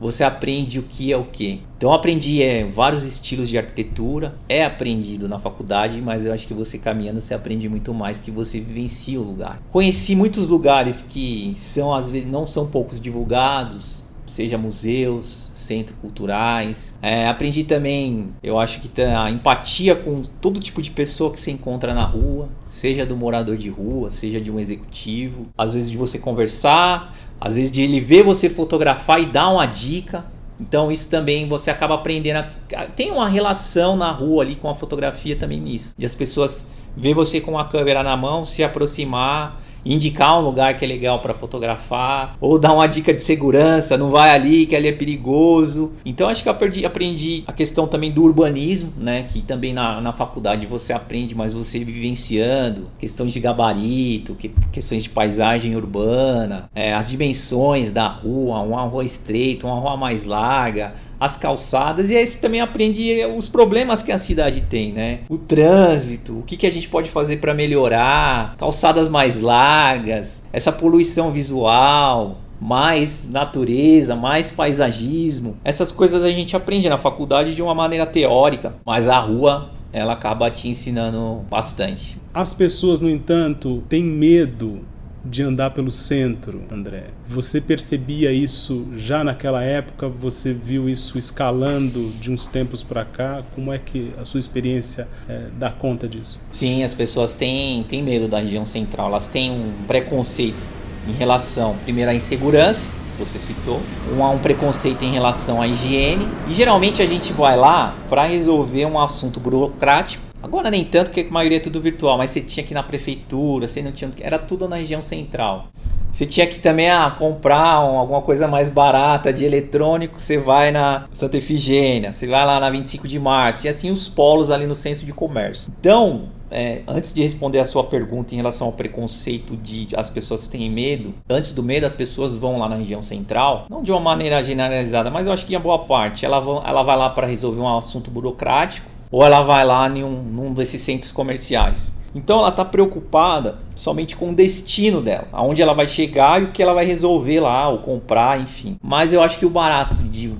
você 0.00 0.24
aprende 0.24 0.78
o 0.78 0.82
que 0.82 1.12
é 1.12 1.16
o 1.16 1.24
que. 1.24 1.60
Então 1.76 1.92
aprendi 1.92 2.42
é, 2.42 2.64
vários 2.64 3.04
estilos 3.04 3.48
de 3.48 3.58
arquitetura, 3.58 4.34
é 4.48 4.64
aprendido 4.64 5.28
na 5.28 5.38
faculdade, 5.38 6.00
mas 6.00 6.24
eu 6.24 6.32
acho 6.32 6.46
que 6.46 6.54
você 6.54 6.78
caminhando 6.78 7.20
você 7.20 7.34
aprende 7.34 7.68
muito 7.68 7.92
mais 7.92 8.18
que 8.18 8.30
você 8.30 8.60
vivencia 8.60 9.20
o 9.20 9.24
lugar. 9.24 9.60
Conheci 9.70 10.14
muitos 10.14 10.48
lugares 10.48 11.02
que 11.02 11.54
são 11.56 11.94
às 11.94 12.10
vezes 12.10 12.30
não 12.30 12.46
são 12.46 12.66
poucos 12.66 13.00
divulgados, 13.00 14.02
seja 14.26 14.58
museus, 14.58 15.45
centros 15.66 15.98
culturais. 16.00 16.98
É, 17.02 17.28
aprendi 17.28 17.64
também, 17.64 18.30
eu 18.42 18.58
acho 18.58 18.80
que 18.80 19.02
a 19.02 19.30
empatia 19.30 19.94
com 19.94 20.22
todo 20.40 20.60
tipo 20.60 20.80
de 20.80 20.90
pessoa 20.90 21.32
que 21.32 21.40
você 21.40 21.50
encontra 21.50 21.92
na 21.92 22.04
rua, 22.04 22.48
seja 22.70 23.04
do 23.04 23.16
morador 23.16 23.56
de 23.56 23.68
rua, 23.68 24.10
seja 24.10 24.40
de 24.40 24.50
um 24.50 24.58
executivo. 24.58 25.48
Às 25.56 25.74
vezes 25.74 25.90
de 25.90 25.96
você 25.96 26.18
conversar, 26.18 27.14
às 27.40 27.56
vezes 27.56 27.70
de 27.70 27.82
ele 27.82 28.00
ver 28.00 28.22
você 28.22 28.48
fotografar 28.48 29.20
e 29.20 29.26
dar 29.26 29.50
uma 29.50 29.66
dica. 29.66 30.24
Então 30.58 30.90
isso 30.90 31.10
também 31.10 31.48
você 31.48 31.70
acaba 31.70 31.96
aprendendo. 31.96 32.46
A... 32.74 32.84
Tem 32.86 33.10
uma 33.10 33.28
relação 33.28 33.96
na 33.96 34.10
rua 34.10 34.42
ali 34.42 34.56
com 34.56 34.70
a 34.70 34.74
fotografia 34.74 35.36
também 35.36 35.60
nisso. 35.60 35.94
De 35.98 36.06
as 36.06 36.14
pessoas 36.14 36.70
ver 36.96 37.12
você 37.12 37.40
com 37.40 37.58
a 37.58 37.64
câmera 37.66 38.02
na 38.02 38.16
mão, 38.16 38.44
se 38.44 38.64
aproximar 38.64 39.60
indicar 39.86 40.38
um 40.38 40.42
lugar 40.42 40.76
que 40.76 40.84
é 40.84 40.88
legal 40.88 41.20
para 41.20 41.32
fotografar, 41.32 42.36
ou 42.40 42.58
dar 42.58 42.72
uma 42.72 42.86
dica 42.86 43.12
de 43.14 43.20
segurança, 43.20 43.96
não 43.96 44.10
vai 44.10 44.30
ali 44.30 44.66
que 44.66 44.74
ali 44.74 44.88
é 44.88 44.92
perigoso. 44.92 45.92
Então 46.04 46.28
acho 46.28 46.42
que 46.42 46.48
eu 46.48 46.52
aprendi, 46.52 46.84
aprendi 46.84 47.44
a 47.46 47.52
questão 47.52 47.86
também 47.86 48.10
do 48.10 48.22
urbanismo, 48.22 48.92
né? 48.96 49.24
Que 49.24 49.40
também 49.40 49.72
na, 49.72 50.00
na 50.00 50.12
faculdade 50.12 50.66
você 50.66 50.92
aprende, 50.92 51.34
mas 51.34 51.52
você 51.52 51.78
vivenciando, 51.78 52.88
questões 52.98 53.32
de 53.32 53.40
gabarito, 53.40 54.34
que, 54.34 54.50
questões 54.72 55.02
de 55.02 55.08
paisagem 55.08 55.76
urbana, 55.76 56.68
é, 56.74 56.94
as 56.94 57.08
dimensões 57.08 57.90
da 57.90 58.08
rua, 58.08 58.60
uma 58.60 58.82
rua 58.82 59.04
estreita, 59.04 59.66
uma 59.66 59.78
rua 59.78 59.96
mais 59.96 60.24
larga 60.24 60.94
as 61.18 61.36
calçadas 61.36 62.10
e 62.10 62.16
aí 62.16 62.26
você 62.26 62.38
também 62.38 62.60
aprende 62.60 63.24
os 63.36 63.48
problemas 63.48 64.02
que 64.02 64.12
a 64.12 64.18
cidade 64.18 64.62
tem, 64.62 64.92
né? 64.92 65.20
O 65.28 65.38
trânsito, 65.38 66.38
o 66.38 66.42
que, 66.42 66.56
que 66.56 66.66
a 66.66 66.72
gente 66.72 66.88
pode 66.88 67.10
fazer 67.10 67.38
para 67.38 67.54
melhorar, 67.54 68.54
calçadas 68.56 69.08
mais 69.08 69.40
largas, 69.40 70.44
essa 70.52 70.72
poluição 70.72 71.32
visual, 71.32 72.38
mais 72.60 73.28
natureza, 73.30 74.16
mais 74.16 74.50
paisagismo. 74.50 75.56
Essas 75.64 75.92
coisas 75.92 76.24
a 76.24 76.30
gente 76.30 76.56
aprende 76.56 76.88
na 76.88 76.98
faculdade 76.98 77.54
de 77.54 77.62
uma 77.62 77.74
maneira 77.74 78.06
teórica, 78.06 78.74
mas 78.84 79.08
a 79.08 79.18
rua 79.18 79.70
ela 79.92 80.12
acaba 80.12 80.50
te 80.50 80.68
ensinando 80.68 81.44
bastante. 81.48 82.18
As 82.34 82.52
pessoas, 82.52 83.00
no 83.00 83.08
entanto, 83.08 83.82
têm 83.88 84.02
medo 84.02 84.80
de 85.28 85.42
andar 85.42 85.70
pelo 85.70 85.90
centro, 85.90 86.62
André. 86.70 87.04
Você 87.26 87.60
percebia 87.60 88.32
isso 88.32 88.86
já 88.96 89.22
naquela 89.24 89.62
época? 89.62 90.08
Você 90.08 90.52
viu 90.52 90.88
isso 90.88 91.18
escalando 91.18 92.12
de 92.20 92.30
uns 92.30 92.46
tempos 92.46 92.82
para 92.82 93.04
cá? 93.04 93.42
Como 93.54 93.72
é 93.72 93.78
que 93.78 94.12
a 94.18 94.24
sua 94.24 94.40
experiência 94.40 95.08
é, 95.28 95.46
dá 95.58 95.70
conta 95.70 96.08
disso? 96.08 96.38
Sim, 96.52 96.82
as 96.82 96.94
pessoas 96.94 97.34
têm, 97.34 97.82
têm 97.84 98.02
medo 98.02 98.28
da 98.28 98.38
região 98.38 98.64
central. 98.64 99.08
Elas 99.08 99.28
têm 99.28 99.50
um 99.50 99.72
preconceito 99.86 100.62
em 101.08 101.12
relação, 101.12 101.76
primeiro, 101.84 102.10
à 102.10 102.14
insegurança 102.14 102.90
você 103.18 103.38
citou, 103.38 103.80
um, 104.12 104.22
um 104.22 104.38
preconceito 104.38 105.02
em 105.02 105.12
relação 105.12 105.62
à 105.62 105.66
higiene. 105.66 106.28
E 106.48 106.54
geralmente 106.54 107.00
a 107.00 107.06
gente 107.06 107.32
vai 107.32 107.56
lá 107.56 107.94
para 108.08 108.26
resolver 108.26 108.84
um 108.84 109.00
assunto 109.00 109.40
burocrático 109.40 110.25
Agora 110.46 110.70
nem 110.70 110.84
tanto, 110.84 111.10
porque 111.10 111.26
a 111.28 111.32
maioria 111.32 111.58
é 111.58 111.60
tudo 111.60 111.80
virtual, 111.80 112.16
mas 112.16 112.30
você 112.30 112.40
tinha 112.40 112.64
que 112.64 112.72
ir 112.72 112.76
na 112.76 112.82
prefeitura, 112.84 113.66
você 113.66 113.82
não 113.82 113.90
tinha. 113.90 114.08
Era 114.20 114.38
tudo 114.38 114.68
na 114.68 114.76
região 114.76 115.02
central. 115.02 115.70
Você 116.12 116.24
tinha 116.24 116.46
que 116.46 116.60
também 116.60 116.88
ah, 116.88 117.10
comprar 117.10 117.84
um, 117.84 117.98
alguma 117.98 118.22
coisa 118.22 118.46
mais 118.46 118.70
barata 118.70 119.32
de 119.32 119.44
eletrônico, 119.44 120.20
você 120.20 120.38
vai 120.38 120.70
na 120.70 121.04
Santa 121.12 121.36
Efigênia, 121.36 122.12
você 122.12 122.28
vai 122.28 122.46
lá 122.46 122.60
na 122.60 122.70
25 122.70 123.08
de 123.08 123.18
março, 123.18 123.66
e 123.66 123.68
assim 123.68 123.90
os 123.90 124.08
polos 124.08 124.52
ali 124.52 124.66
no 124.66 124.74
centro 124.76 125.04
de 125.04 125.12
comércio. 125.12 125.70
Então, 125.80 126.28
é, 126.48 126.82
antes 126.86 127.12
de 127.12 127.22
responder 127.22 127.58
a 127.58 127.64
sua 127.64 127.84
pergunta 127.84 128.32
em 128.32 128.36
relação 128.36 128.68
ao 128.68 128.72
preconceito 128.72 129.56
de 129.56 129.88
as 129.96 130.08
pessoas 130.08 130.46
têm 130.46 130.70
medo, 130.70 131.12
antes 131.28 131.52
do 131.52 131.62
medo 131.62 131.84
as 131.84 131.94
pessoas 131.94 132.34
vão 132.34 132.60
lá 132.60 132.68
na 132.68 132.76
região 132.76 133.02
central, 133.02 133.66
não 133.68 133.82
de 133.82 133.90
uma 133.90 134.00
maneira 134.00 134.42
generalizada, 134.44 135.10
mas 135.10 135.26
eu 135.26 135.32
acho 135.32 135.44
que 135.44 135.56
em 135.56 135.60
boa 135.60 135.80
parte 135.80 136.24
ela, 136.24 136.38
vão, 136.38 136.62
ela 136.64 136.84
vai 136.84 136.96
lá 136.96 137.10
para 137.10 137.26
resolver 137.26 137.60
um 137.60 137.76
assunto 137.76 138.10
burocrático 138.10 138.95
ou 139.10 139.24
ela 139.24 139.42
vai 139.42 139.64
lá 139.64 139.88
em 139.88 140.02
um, 140.02 140.22
num 140.22 140.52
desses 140.52 140.82
centros 140.82 141.12
comerciais. 141.12 141.94
Então 142.14 142.38
ela 142.38 142.48
está 142.48 142.64
preocupada 142.64 143.58
somente 143.74 144.16
com 144.16 144.30
o 144.30 144.34
destino 144.34 145.02
dela, 145.02 145.28
aonde 145.32 145.60
ela 145.60 145.74
vai 145.74 145.86
chegar 145.86 146.40
e 146.40 146.44
o 146.46 146.52
que 146.52 146.62
ela 146.62 146.72
vai 146.72 146.86
resolver 146.86 147.40
lá, 147.40 147.68
ou 147.68 147.78
comprar, 147.78 148.40
enfim. 148.40 148.78
Mas 148.82 149.12
eu 149.12 149.22
acho 149.22 149.38
que 149.38 149.44
o 149.44 149.50
barato 149.50 150.02
de, 150.02 150.32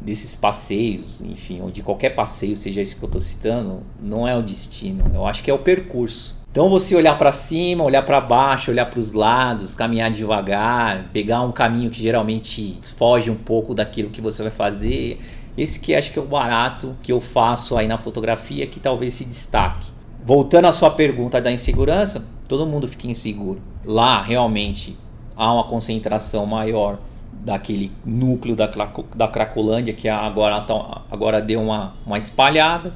desses 0.00 0.36
passeios, 0.36 1.20
enfim, 1.20 1.60
ou 1.60 1.72
de 1.72 1.82
qualquer 1.82 2.10
passeio, 2.10 2.54
seja 2.54 2.80
isso 2.80 2.96
que 2.96 3.04
eu 3.04 3.08
estou 3.08 3.20
citando, 3.20 3.82
não 4.00 4.28
é 4.28 4.36
o 4.36 4.42
destino, 4.42 5.10
eu 5.12 5.26
acho 5.26 5.42
que 5.42 5.50
é 5.50 5.54
o 5.54 5.58
percurso. 5.58 6.44
Então 6.52 6.70
você 6.70 6.94
olhar 6.94 7.18
para 7.18 7.32
cima, 7.32 7.82
olhar 7.82 8.02
para 8.02 8.20
baixo, 8.20 8.70
olhar 8.70 8.86
para 8.86 9.00
os 9.00 9.12
lados, 9.12 9.74
caminhar 9.74 10.08
devagar, 10.12 11.10
pegar 11.12 11.42
um 11.42 11.50
caminho 11.50 11.90
que 11.90 12.00
geralmente 12.00 12.78
foge 12.96 13.28
um 13.28 13.34
pouco 13.34 13.74
daquilo 13.74 14.08
que 14.08 14.20
você 14.20 14.40
vai 14.40 14.52
fazer 14.52 15.18
esse 15.56 15.78
que 15.80 15.94
acho 15.94 16.12
que 16.12 16.18
é 16.18 16.22
o 16.22 16.26
barato 16.26 16.96
que 17.02 17.12
eu 17.12 17.20
faço 17.20 17.76
aí 17.76 17.86
na 17.86 17.98
fotografia 17.98 18.66
que 18.66 18.80
talvez 18.80 19.14
se 19.14 19.24
destaque. 19.24 19.88
Voltando 20.24 20.66
à 20.66 20.72
sua 20.72 20.90
pergunta 20.90 21.40
da 21.40 21.52
insegurança, 21.52 22.26
todo 22.48 22.66
mundo 22.66 22.88
fica 22.88 23.06
inseguro. 23.06 23.60
Lá 23.84 24.22
realmente 24.22 24.96
há 25.36 25.52
uma 25.52 25.64
concentração 25.64 26.46
maior 26.46 26.98
daquele 27.32 27.92
núcleo 28.04 28.56
da, 28.56 28.70
da 29.14 29.28
Cracolândia 29.28 29.92
que 29.92 30.08
agora, 30.08 30.60
tá, 30.62 31.02
agora 31.10 31.40
deu 31.40 31.60
uma, 31.60 31.94
uma 32.06 32.16
espalhada. 32.16 32.94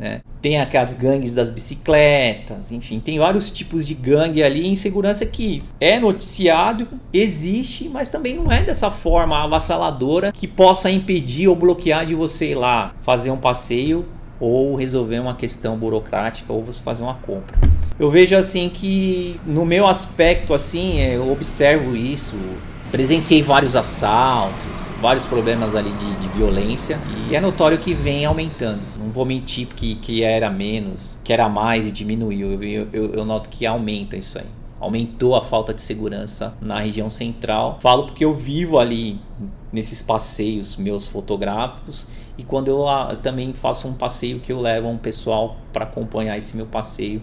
Né? 0.00 0.22
Tem 0.40 0.58
aquelas 0.58 0.94
gangues 0.94 1.34
das 1.34 1.50
bicicletas, 1.50 2.72
enfim, 2.72 2.98
tem 2.98 3.18
vários 3.18 3.50
tipos 3.50 3.86
de 3.86 3.92
gangue 3.92 4.42
ali. 4.42 4.66
Insegurança 4.66 5.26
que 5.26 5.62
é 5.78 6.00
noticiado, 6.00 6.88
existe, 7.12 7.86
mas 7.90 8.08
também 8.08 8.34
não 8.34 8.50
é 8.50 8.62
dessa 8.62 8.90
forma 8.90 9.44
avassaladora 9.44 10.32
que 10.32 10.48
possa 10.48 10.90
impedir 10.90 11.48
ou 11.48 11.54
bloquear 11.54 12.06
de 12.06 12.14
você 12.14 12.52
ir 12.52 12.54
lá 12.54 12.94
fazer 13.02 13.30
um 13.30 13.36
passeio 13.36 14.06
ou 14.40 14.74
resolver 14.74 15.18
uma 15.18 15.34
questão 15.34 15.76
burocrática 15.76 16.50
ou 16.50 16.64
você 16.64 16.82
fazer 16.82 17.02
uma 17.02 17.16
compra. 17.16 17.58
Eu 17.98 18.10
vejo 18.10 18.34
assim 18.34 18.70
que 18.70 19.38
no 19.46 19.66
meu 19.66 19.86
aspecto 19.86 20.54
assim, 20.54 20.98
eu 20.98 21.30
observo 21.30 21.94
isso, 21.94 22.38
presenciei 22.90 23.42
vários 23.42 23.76
assaltos, 23.76 24.79
vários 25.00 25.24
problemas 25.24 25.74
ali 25.74 25.90
de, 25.90 26.16
de, 26.16 26.28
violência 26.28 26.98
e 27.30 27.34
é 27.34 27.40
notório 27.40 27.78
que 27.78 27.94
vem 27.94 28.24
aumentando. 28.24 28.80
Não 28.98 29.10
vou 29.10 29.24
mentir 29.24 29.66
que, 29.68 29.94
que 29.96 30.22
era 30.22 30.50
menos, 30.50 31.18
que 31.24 31.32
era 31.32 31.48
mais 31.48 31.86
e 31.86 31.90
diminuiu. 31.90 32.62
Eu, 32.62 32.88
eu, 32.92 33.14
eu 33.14 33.24
noto 33.24 33.48
que 33.48 33.66
aumenta 33.66 34.16
isso 34.16 34.38
aí. 34.38 34.46
Aumentou 34.78 35.34
a 35.34 35.42
falta 35.42 35.74
de 35.74 35.82
segurança 35.82 36.54
na 36.60 36.80
região 36.80 37.10
central. 37.10 37.78
Falo 37.80 38.04
porque 38.04 38.24
eu 38.24 38.34
vivo 38.34 38.78
ali 38.78 39.18
nesses 39.72 40.02
passeios 40.02 40.76
meus 40.76 41.06
fotográficos 41.06 42.06
e 42.36 42.42
quando 42.42 42.68
eu, 42.68 42.78
eu 42.78 42.88
ah, 42.88 43.16
também 43.22 43.52
faço 43.52 43.86
um 43.86 43.92
passeio 43.94 44.40
que 44.40 44.52
eu 44.52 44.60
levo 44.60 44.88
um 44.88 44.96
pessoal 44.96 45.56
para 45.72 45.84
acompanhar 45.84 46.38
esse 46.38 46.56
meu 46.56 46.66
passeio 46.66 47.22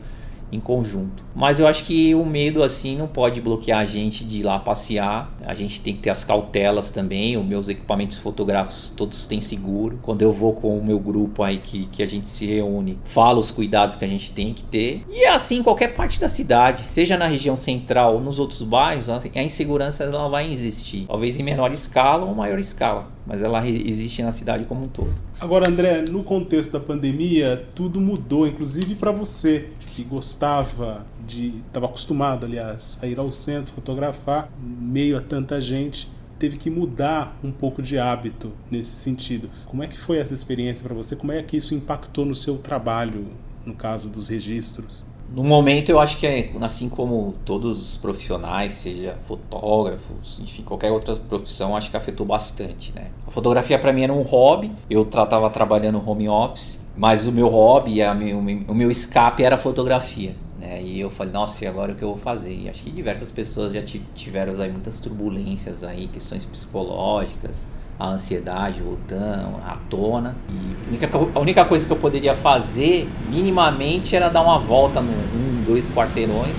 em 0.51 0.59
conjunto. 0.59 1.23
Mas 1.35 1.59
eu 1.59 1.67
acho 1.67 1.83
que 1.83 2.15
o 2.15 2.25
medo 2.25 2.63
assim 2.63 2.97
não 2.97 3.07
pode 3.07 3.39
bloquear 3.41 3.79
a 3.79 3.85
gente 3.85 4.23
de 4.23 4.39
ir 4.39 4.43
lá 4.43 4.57
passear. 4.59 5.31
A 5.45 5.53
gente 5.53 5.81
tem 5.81 5.93
que 5.93 6.01
ter 6.01 6.09
as 6.09 6.23
cautelas 6.23 6.91
também. 6.91 7.37
Os 7.37 7.45
meus 7.45 7.69
equipamentos 7.69 8.17
fotográficos 8.17 8.91
todos 8.95 9.25
têm 9.25 9.41
seguro. 9.41 9.99
Quando 10.01 10.21
eu 10.21 10.31
vou 10.31 10.53
com 10.53 10.77
o 10.77 10.83
meu 10.83 10.99
grupo 10.99 11.43
aí 11.43 11.57
que, 11.57 11.85
que 11.87 12.01
a 12.01 12.07
gente 12.07 12.29
se 12.29 12.45
reúne, 12.45 12.97
falo 13.03 13.39
os 13.39 13.51
cuidados 13.51 13.95
que 13.95 14.05
a 14.05 14.07
gente 14.07 14.31
tem 14.31 14.53
que 14.53 14.63
ter. 14.63 15.03
E 15.09 15.25
é 15.25 15.29
assim 15.29 15.61
qualquer 15.61 15.93
parte 15.93 16.19
da 16.19 16.29
cidade, 16.29 16.83
seja 16.83 17.17
na 17.17 17.27
região 17.27 17.57
central 17.57 18.15
ou 18.15 18.21
nos 18.21 18.39
outros 18.39 18.61
bairros, 18.61 19.09
a 19.09 19.43
insegurança 19.43 20.03
ela 20.03 20.27
vai 20.27 20.51
existir. 20.51 21.05
Talvez 21.07 21.39
em 21.39 21.43
menor 21.43 21.71
escala 21.71 22.25
ou 22.25 22.33
maior 22.33 22.59
escala, 22.59 23.11
mas 23.25 23.41
ela 23.41 23.67
existe 23.67 24.23
na 24.23 24.31
cidade 24.31 24.65
como 24.65 24.85
um 24.85 24.87
todo. 24.87 25.13
Agora, 25.39 25.69
André, 25.69 26.03
no 26.09 26.23
contexto 26.23 26.73
da 26.73 26.79
pandemia, 26.79 27.67
tudo 27.75 28.01
mudou, 28.01 28.47
inclusive 28.47 28.95
para 28.95 29.11
você 29.11 29.67
que 29.97 30.03
gostava 30.03 31.07
de. 31.25 31.55
estava 31.65 31.87
acostumado, 31.87 32.45
aliás, 32.45 32.99
a 33.01 33.07
ir 33.07 33.17
ao 33.17 33.31
centro 33.31 33.73
fotografar, 33.73 34.47
meio 34.61 35.17
a 35.17 35.21
tanta 35.21 35.59
gente, 35.59 36.07
teve 36.37 36.55
que 36.55 36.69
mudar 36.69 37.35
um 37.43 37.51
pouco 37.51 37.81
de 37.81 37.97
hábito 37.97 38.53
nesse 38.69 38.95
sentido. 38.95 39.49
Como 39.65 39.81
é 39.81 39.87
que 39.87 39.99
foi 39.99 40.19
essa 40.19 40.35
experiência 40.35 40.85
para 40.85 40.95
você? 40.95 41.15
Como 41.15 41.31
é 41.31 41.41
que 41.41 41.57
isso 41.57 41.73
impactou 41.73 42.25
no 42.25 42.35
seu 42.35 42.59
trabalho, 42.59 43.25
no 43.65 43.73
caso 43.73 44.07
dos 44.07 44.27
registros? 44.27 45.03
No 45.33 45.43
momento, 45.43 45.89
eu 45.89 45.99
acho 45.99 46.17
que 46.19 46.27
é 46.27 46.51
assim 46.61 46.87
como 46.87 47.33
todos 47.43 47.81
os 47.81 47.97
profissionais, 47.97 48.73
seja 48.73 49.17
fotógrafos, 49.27 50.39
enfim, 50.39 50.61
qualquer 50.61 50.91
outra 50.91 51.15
profissão, 51.15 51.75
acho 51.75 51.89
que 51.89 51.97
afetou 51.97 52.25
bastante, 52.25 52.93
né? 52.95 53.07
A 53.25 53.31
fotografia 53.31 53.79
para 53.79 53.91
mim 53.91 54.03
era 54.03 54.13
um 54.13 54.21
hobby, 54.21 54.71
eu 54.89 55.01
estava 55.01 55.49
trabalhando 55.49 56.01
home 56.07 56.29
office 56.29 56.76
mas 56.97 57.27
o 57.27 57.31
meu 57.31 57.47
hobby, 57.47 58.01
a 58.01 58.13
meu, 58.13 58.39
o 58.39 58.73
meu 58.73 58.89
escape 58.89 59.43
era 59.43 59.57
fotografia. 59.57 60.35
Né? 60.59 60.81
E 60.81 60.99
eu 60.99 61.11
falei, 61.11 61.31
nossa, 61.31 61.63
e 61.63 61.67
agora 61.67 61.91
o 61.91 61.95
que 61.95 62.03
eu 62.03 62.09
vou 62.09 62.17
fazer? 62.17 62.53
E 62.53 62.67
acho 62.67 62.83
que 62.83 62.89
diversas 62.89 63.29
pessoas 63.29 63.71
já 63.71 63.83
tiveram 64.15 64.59
aí 64.59 64.71
muitas 64.71 64.99
turbulências 64.99 65.83
aí, 65.83 66.07
questões 66.07 66.43
psicológicas, 66.43 67.67
a 67.99 68.09
ansiedade 68.09 68.81
voltando 68.81 69.57
à 69.63 69.77
tona. 69.89 70.35
E 70.49 70.85
a 70.85 70.89
única, 70.89 71.09
a 71.35 71.39
única 71.39 71.65
coisa 71.65 71.85
que 71.85 71.91
eu 71.91 71.97
poderia 71.97 72.35
fazer, 72.35 73.07
minimamente, 73.29 74.15
era 74.15 74.29
dar 74.29 74.41
uma 74.41 74.57
volta 74.57 74.99
no 74.99 75.11
um, 75.11 75.63
dois 75.63 75.89
quarteirões. 75.91 76.57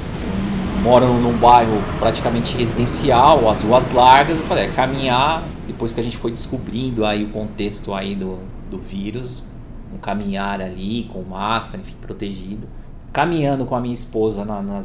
moro 0.83 1.07
num 1.07 1.37
bairro 1.37 1.83
praticamente 1.99 2.57
residencial, 2.57 3.51
as 3.51 3.61
ruas 3.63 3.93
largas. 3.93 4.39
Eu 4.39 4.45
falei, 4.45 4.67
é, 4.67 4.69
caminhar. 4.69 5.43
Depois 5.67 5.93
que 5.93 6.01
a 6.01 6.03
gente 6.03 6.17
foi 6.17 6.31
descobrindo 6.31 7.05
aí 7.05 7.25
o 7.25 7.29
contexto 7.29 7.93
aí 7.93 8.15
do, 8.15 8.39
do 8.71 8.79
vírus, 8.79 9.43
um 9.95 9.99
caminhar 9.99 10.61
ali 10.61 11.05
com 11.13 11.23
máscara, 11.23 11.83
enfim, 11.83 11.97
protegido. 12.01 12.69
Caminhando 13.13 13.65
com 13.65 13.75
a 13.75 13.81
minha 13.81 13.95
esposa 13.95 14.45
na, 14.45 14.83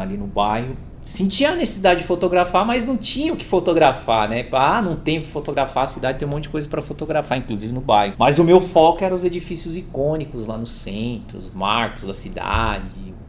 ali 0.00 0.16
no 0.16 0.26
bairro. 0.26 0.76
Sentia 1.04 1.50
a 1.50 1.56
necessidade 1.56 2.00
de 2.00 2.06
fotografar, 2.06 2.64
mas 2.64 2.86
não 2.86 2.96
tinha 2.96 3.32
o 3.32 3.36
que 3.36 3.44
fotografar, 3.44 4.28
né? 4.28 4.46
Ah, 4.52 4.82
não 4.82 4.94
tem 4.94 5.18
o 5.18 5.22
que 5.22 5.30
fotografar, 5.30 5.84
a 5.84 5.86
cidade 5.86 6.18
tem 6.18 6.28
um 6.28 6.30
monte 6.30 6.44
de 6.44 6.50
coisa 6.50 6.68
para 6.68 6.82
fotografar, 6.82 7.38
inclusive 7.38 7.72
no 7.72 7.80
bairro. 7.80 8.14
Mas 8.18 8.38
o 8.38 8.44
meu 8.44 8.60
foco 8.60 9.02
era 9.02 9.14
os 9.14 9.24
edifícios 9.24 9.76
icônicos 9.76 10.46
lá 10.46 10.58
no 10.58 10.66
centro, 10.66 11.38
os 11.38 11.52
marcos 11.52 12.04
da 12.04 12.14
cidade, 12.14 12.84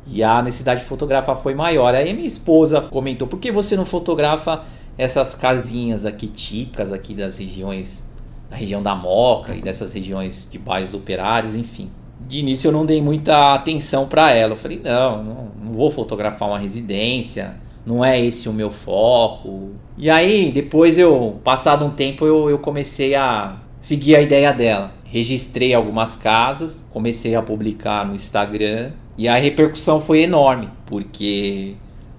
E 0.05 0.21
a 0.21 0.41
necessidade 0.41 0.81
de 0.81 0.85
fotografar 0.85 1.35
foi 1.35 1.55
maior. 1.55 1.95
Aí 1.95 2.13
minha 2.13 2.27
esposa 2.27 2.81
comentou: 2.81 3.27
por 3.27 3.39
que 3.39 3.51
você 3.51 3.75
não 3.75 3.85
fotografa 3.85 4.63
essas 4.97 5.33
casinhas 5.33 6.05
aqui 6.05 6.27
típicas 6.27 6.91
aqui 6.91 7.13
das 7.13 7.39
regiões, 7.39 8.03
da 8.51 8.55
região 8.55 8.83
da 8.83 8.93
Moca 8.93 9.55
e 9.55 9.61
dessas 9.61 9.93
regiões 9.93 10.47
de 10.51 10.59
bairros 10.59 10.93
operários, 10.93 11.55
enfim. 11.55 11.89
De 12.19 12.37
início 12.37 12.67
eu 12.67 12.71
não 12.71 12.85
dei 12.85 13.01
muita 13.01 13.55
atenção 13.55 14.07
para 14.07 14.31
ela. 14.31 14.53
Eu 14.53 14.57
falei: 14.57 14.79
não, 14.83 15.23
não, 15.23 15.51
não 15.63 15.73
vou 15.73 15.89
fotografar 15.89 16.47
uma 16.47 16.59
residência 16.59 17.55
não 17.85 18.03
é 18.03 18.19
esse 18.19 18.47
o 18.47 18.53
meu 18.53 18.71
foco. 18.71 19.71
E 19.97 20.09
aí, 20.09 20.51
depois 20.51 20.97
eu, 20.97 21.39
passado 21.43 21.85
um 21.85 21.89
tempo, 21.89 22.25
eu, 22.25 22.49
eu 22.49 22.59
comecei 22.59 23.15
a 23.15 23.57
seguir 23.79 24.15
a 24.15 24.21
ideia 24.21 24.53
dela. 24.53 24.93
Registrei 25.03 25.73
algumas 25.73 26.15
casas, 26.15 26.87
comecei 26.91 27.35
a 27.35 27.41
publicar 27.41 28.05
no 28.05 28.15
Instagram 28.15 28.91
e 29.17 29.27
a 29.27 29.35
repercussão 29.35 29.99
foi 29.99 30.21
enorme, 30.21 30.69
porque 30.85 31.75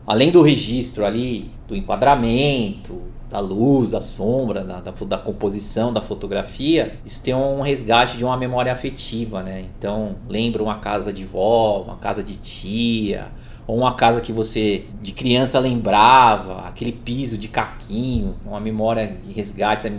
além 0.06 0.30
do 0.30 0.42
registro 0.42 1.04
ali, 1.04 1.50
do 1.66 1.74
enquadramento, 1.74 3.00
da 3.32 3.40
luz, 3.40 3.88
da 3.88 4.02
sombra, 4.02 4.62
da, 4.62 4.78
da, 4.80 4.90
da, 4.90 5.16
composição, 5.16 5.90
da 5.90 6.02
fotografia, 6.02 6.98
isso 7.02 7.22
tem 7.22 7.34
um 7.34 7.62
resgate 7.62 8.18
de 8.18 8.24
uma 8.26 8.36
memória 8.36 8.70
afetiva, 8.70 9.42
né? 9.42 9.64
Então, 9.78 10.16
lembra 10.28 10.62
uma 10.62 10.76
casa 10.76 11.10
de 11.10 11.24
vó, 11.24 11.80
uma 11.80 11.96
casa 11.96 12.22
de 12.22 12.36
tia, 12.36 13.28
ou 13.66 13.78
uma 13.78 13.94
casa 13.94 14.20
que 14.20 14.30
você 14.32 14.84
de 15.00 15.12
criança 15.12 15.58
lembrava, 15.58 16.68
aquele 16.68 16.92
piso 16.92 17.38
de 17.38 17.48
caquinho, 17.48 18.34
uma 18.44 18.60
memória 18.60 19.16
de 19.26 19.32
resgate, 19.32 19.90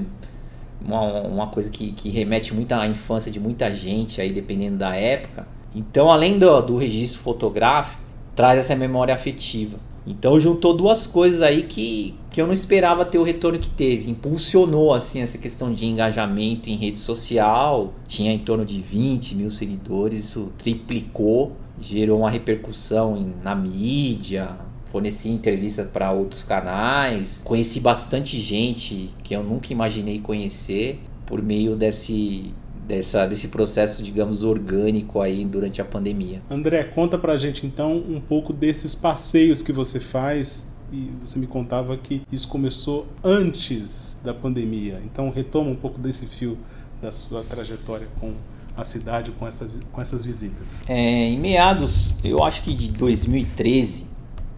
uma, 0.79 1.01
uma 1.01 1.47
coisa 1.47 1.71
que, 1.71 1.91
que 1.91 2.11
remete 2.11 2.53
muito 2.53 2.71
à 2.71 2.85
infância 2.85 3.31
de 3.31 3.39
muita 3.39 3.75
gente 3.75 4.21
aí, 4.21 4.31
dependendo 4.31 4.77
da 4.77 4.95
época. 4.95 5.47
Então, 5.73 6.11
além 6.11 6.37
do, 6.37 6.61
do 6.61 6.77
registro 6.77 7.19
fotográfico, 7.19 7.99
traz 8.35 8.59
essa 8.59 8.75
memória 8.75 9.11
afetiva. 9.11 9.79
Então 10.05 10.39
juntou 10.39 10.75
duas 10.75 11.07
coisas 11.07 11.41
aí 11.41 11.63
que, 11.63 12.13
que 12.33 12.41
eu 12.41 12.47
não 12.47 12.53
esperava 12.53 13.05
ter 13.05 13.19
o 13.19 13.23
retorno 13.23 13.57
que 13.57 13.69
teve. 13.69 14.11
Impulsionou 14.11 14.93
assim 14.93 15.21
essa 15.21 15.37
questão 15.37 15.73
de 15.73 15.85
engajamento 15.85 16.69
em 16.69 16.75
rede 16.75 16.99
social. 16.99 17.93
Tinha 18.07 18.33
em 18.33 18.39
torno 18.39 18.65
de 18.65 18.81
20 18.81 19.35
mil 19.35 19.49
seguidores, 19.49 20.25
isso 20.25 20.51
triplicou 20.57 21.53
gerou 21.83 22.19
uma 22.19 22.29
repercussão 22.29 23.17
em, 23.17 23.33
na 23.43 23.53
mídia, 23.53 24.57
forneci 24.91 25.29
entrevistas 25.29 25.87
para 25.89 26.11
outros 26.11 26.43
canais, 26.43 27.41
conheci 27.43 27.79
bastante 27.79 28.39
gente 28.39 29.09
que 29.23 29.35
eu 29.35 29.43
nunca 29.43 29.73
imaginei 29.73 30.19
conhecer 30.19 30.99
por 31.25 31.41
meio 31.41 31.75
desse 31.75 32.53
dessa, 32.85 33.25
desse 33.25 33.47
processo, 33.47 34.03
digamos, 34.03 34.43
orgânico 34.43 35.21
aí 35.21 35.45
durante 35.45 35.81
a 35.81 35.85
pandemia. 35.85 36.41
André, 36.49 36.83
conta 36.83 37.17
pra 37.17 37.37
gente 37.37 37.65
então 37.65 37.95
um 37.95 38.19
pouco 38.19 38.51
desses 38.51 38.93
passeios 38.93 39.61
que 39.61 39.71
você 39.71 40.01
faz 40.01 40.72
e 40.93 41.11
você 41.21 41.39
me 41.39 41.47
contava 41.47 41.97
que 41.97 42.21
isso 42.31 42.47
começou 42.47 43.07
antes 43.23 44.21
da 44.23 44.33
pandemia. 44.33 45.01
Então 45.03 45.31
retoma 45.31 45.71
um 45.71 45.75
pouco 45.75 45.99
desse 45.99 46.27
fio 46.27 46.57
da 47.01 47.11
sua 47.11 47.43
trajetória 47.43 48.07
com 48.19 48.33
a 48.77 48.85
cidade 48.85 49.31
com, 49.31 49.47
essa, 49.47 49.67
com 49.91 50.01
essas 50.01 50.23
visitas? 50.23 50.81
É, 50.87 50.95
em 50.95 51.39
meados, 51.39 52.13
eu 52.23 52.43
acho 52.43 52.63
que 52.63 52.73
de 52.73 52.89
2013, 52.89 54.07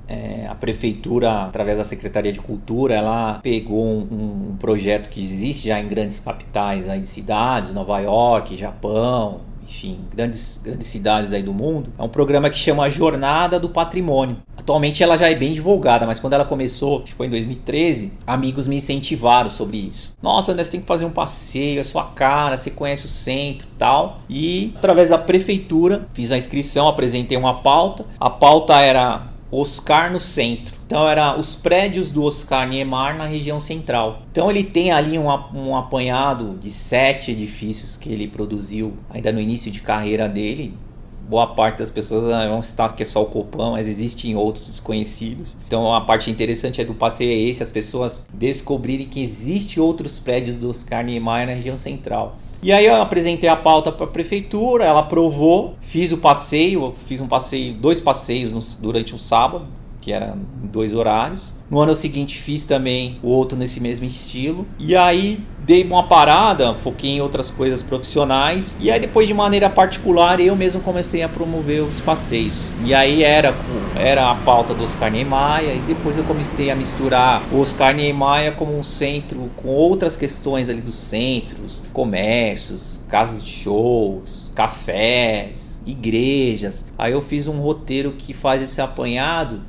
é, 0.07 0.47
a 0.47 0.55
prefeitura, 0.55 1.45
através 1.45 1.77
da 1.77 1.83
Secretaria 1.83 2.31
de 2.31 2.39
Cultura, 2.39 2.93
ela 2.93 3.39
pegou 3.39 3.85
um, 3.85 4.51
um 4.51 4.57
projeto 4.57 5.09
que 5.09 5.23
existe 5.23 5.67
já 5.67 5.79
em 5.79 5.87
grandes 5.87 6.19
capitais, 6.19 6.87
aí, 6.87 7.03
cidades, 7.03 7.73
Nova 7.73 7.99
York, 7.99 8.55
Japão, 8.55 9.41
enfim, 9.63 9.99
grandes, 10.13 10.61
grandes 10.63 10.87
cidades 10.87 11.33
aí 11.33 11.41
do 11.41 11.53
mundo. 11.53 11.91
É 11.97 12.03
um 12.03 12.09
programa 12.09 12.49
que 12.49 12.57
chama 12.57 12.89
Jornada 12.89 13.59
do 13.59 13.69
Patrimônio. 13.69 14.37
Atualmente 14.65 15.03
ela 15.03 15.15
já 15.15 15.29
é 15.29 15.35
bem 15.35 15.53
divulgada, 15.53 16.07
mas 16.07 16.19
quando 16.19 16.33
ela 16.33 16.43
começou, 16.43 17.03
tipo 17.03 17.23
em 17.23 17.29
2013, 17.29 18.11
amigos 18.25 18.65
me 18.65 18.77
incentivaram 18.77 19.51
sobre 19.51 19.77
isso. 19.77 20.17
Nossa, 20.19 20.51
André, 20.51 20.63
você 20.63 20.71
tem 20.71 20.81
que 20.81 20.87
fazer 20.87 21.05
um 21.05 21.11
passeio, 21.11 21.79
é 21.79 21.83
sua 21.83 22.05
cara, 22.05 22.57
você 22.57 22.71
conhece 22.71 23.05
o 23.05 23.09
centro 23.09 23.67
tal. 23.77 24.21
E 24.27 24.73
através 24.75 25.09
da 25.09 25.19
prefeitura, 25.19 26.07
fiz 26.15 26.31
a 26.31 26.37
inscrição, 26.37 26.87
apresentei 26.87 27.37
uma 27.37 27.61
pauta. 27.61 28.07
A 28.19 28.27
pauta 28.27 28.81
era 28.81 29.27
Oscar 29.51 30.11
no 30.11 30.19
centro. 30.19 30.75
Então 30.85 31.07
era 31.07 31.39
os 31.39 31.55
prédios 31.55 32.11
do 32.11 32.23
Oscar 32.23 32.67
Niemeyer 32.67 33.17
na 33.17 33.25
região 33.25 33.59
central. 33.59 34.23
Então 34.31 34.49
ele 34.49 34.63
tem 34.63 34.91
ali 34.91 35.17
um, 35.17 35.27
um 35.53 35.75
apanhado 35.75 36.57
de 36.59 36.71
sete 36.71 37.31
edifícios 37.31 37.95
que 37.95 38.11
ele 38.11 38.27
produziu 38.27 38.93
ainda 39.09 39.31
no 39.31 39.39
início 39.39 39.71
de 39.71 39.79
carreira 39.79 40.27
dele. 40.27 40.73
Boa 41.27 41.47
parte 41.47 41.79
das 41.79 41.89
pessoas 41.89 42.29
ah, 42.29 42.47
vão 42.47 42.61
citar 42.61 42.95
que 42.95 43.01
é 43.01 43.05
só 43.05 43.23
o 43.23 43.25
Copão, 43.25 43.71
mas 43.71 43.87
existem 43.87 44.35
outros 44.35 44.67
desconhecidos. 44.67 45.57
Então 45.67 45.93
a 45.93 46.01
parte 46.01 46.29
interessante 46.29 46.81
é 46.81 46.85
do 46.85 46.93
passeio 46.93 47.31
é 47.31 47.49
esse, 47.49 47.63
as 47.63 47.71
pessoas 47.71 48.27
descobrirem 48.33 49.07
que 49.07 49.23
existem 49.23 49.81
outros 49.81 50.19
prédios 50.19 50.57
do 50.57 50.69
Oscar 50.69 51.03
Niemeyer 51.03 51.47
na 51.47 51.53
região 51.53 51.77
central. 51.77 52.37
E 52.61 52.71
aí 52.71 52.85
eu 52.85 52.95
apresentei 53.01 53.49
a 53.49 53.55
pauta 53.55 53.91
para 53.91 54.05
a 54.05 54.09
prefeitura, 54.09 54.85
ela 54.85 55.01
aprovou, 55.01 55.75
fiz 55.81 56.11
o 56.11 56.17
passeio, 56.17 56.93
fiz 57.05 57.21
um 57.21 57.27
passeio, 57.27 57.73
dois 57.73 57.99
passeios 57.99 58.51
no, 58.51 58.59
durante 58.81 59.13
um 59.13 59.19
sábado, 59.19 59.67
que 60.01 60.11
era 60.11 60.37
em 60.63 60.67
dois 60.67 60.93
horários. 60.93 61.53
No 61.69 61.79
ano 61.79 61.95
seguinte 61.95 62.37
fiz 62.37 62.65
também 62.65 63.17
o 63.23 63.29
outro 63.29 63.57
nesse 63.57 63.79
mesmo 63.79 64.05
estilo. 64.05 64.67
E 64.77 64.95
aí 64.95 65.39
dei 65.65 65.83
uma 65.83 66.07
parada, 66.07 66.75
foquei 66.75 67.11
em 67.11 67.21
outras 67.21 67.49
coisas 67.49 67.81
profissionais. 67.81 68.77
E 68.79 68.91
aí 68.91 68.99
depois 68.99 69.27
de 69.27 69.33
maneira 69.33 69.67
particular 69.67 70.39
eu 70.39 70.55
mesmo 70.55 70.79
comecei 70.81 71.23
a 71.23 71.29
promover 71.29 71.81
os 71.81 71.99
passeios. 71.99 72.67
E 72.83 72.93
aí 72.93 73.23
era, 73.23 73.55
era 73.95 74.29
a 74.29 74.35
pauta 74.35 74.75
do 74.75 74.83
Oscar 74.83 75.09
Niemeyer. 75.09 75.77
E 75.77 75.83
depois 75.87 76.15
eu 76.17 76.23
comecei 76.23 76.69
a 76.69 76.75
misturar 76.75 77.41
o 77.51 77.59
Oscar 77.59 77.95
Niemeyer 77.95 78.53
como 78.53 78.77
um 78.77 78.83
centro 78.83 79.49
com 79.55 79.69
outras 79.69 80.15
questões 80.15 80.69
ali 80.69 80.81
dos 80.81 80.95
centros, 80.95 81.81
comércios, 81.91 83.03
casas 83.09 83.43
de 83.43 83.49
shows, 83.49 84.51
cafés, 84.53 85.81
igrejas. 85.83 86.85
Aí 86.95 87.13
eu 87.13 87.23
fiz 87.23 87.47
um 87.47 87.59
roteiro 87.59 88.11
que 88.11 88.35
faz 88.35 88.61
esse 88.61 88.79
apanhado 88.79 89.61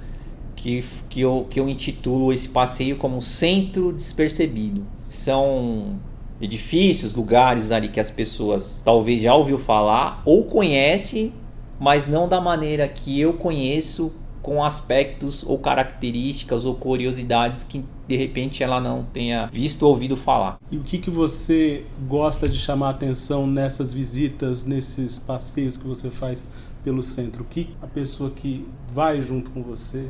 que, 0.66 0.84
que, 1.08 1.20
eu, 1.20 1.46
que 1.48 1.60
eu 1.60 1.68
intitulo 1.68 2.32
esse 2.32 2.48
passeio 2.48 2.96
como 2.96 3.22
Centro 3.22 3.92
Despercebido. 3.92 4.84
São 5.08 6.00
edifícios, 6.40 7.14
lugares 7.14 7.70
ali 7.70 7.86
que 7.86 8.00
as 8.00 8.10
pessoas 8.10 8.82
talvez 8.84 9.20
já 9.20 9.32
ouviu 9.32 9.60
falar 9.60 10.20
ou 10.24 10.44
conhecem, 10.44 11.32
mas 11.78 12.08
não 12.08 12.28
da 12.28 12.40
maneira 12.40 12.88
que 12.88 13.20
eu 13.20 13.34
conheço, 13.34 14.12
com 14.42 14.62
aspectos 14.62 15.44
ou 15.44 15.58
características 15.58 16.64
ou 16.64 16.74
curiosidades 16.74 17.62
que 17.62 17.84
de 18.08 18.16
repente 18.16 18.62
ela 18.62 18.80
não 18.80 19.04
tenha 19.04 19.46
visto 19.46 19.84
ou 19.84 19.90
ouvido 19.90 20.16
falar. 20.16 20.58
E 20.70 20.76
o 20.76 20.82
que, 20.82 20.98
que 20.98 21.10
você 21.10 21.84
gosta 22.08 22.48
de 22.48 22.58
chamar 22.58 22.90
atenção 22.90 23.46
nessas 23.46 23.92
visitas, 23.92 24.64
nesses 24.64 25.16
passeios 25.16 25.76
que 25.76 25.86
você 25.86 26.10
faz 26.10 26.48
pelo 26.82 27.04
centro? 27.04 27.42
O 27.42 27.46
que 27.46 27.70
a 27.80 27.86
pessoa 27.86 28.30
que 28.30 28.66
vai 28.92 29.22
junto 29.22 29.50
com 29.50 29.62
você 29.62 30.08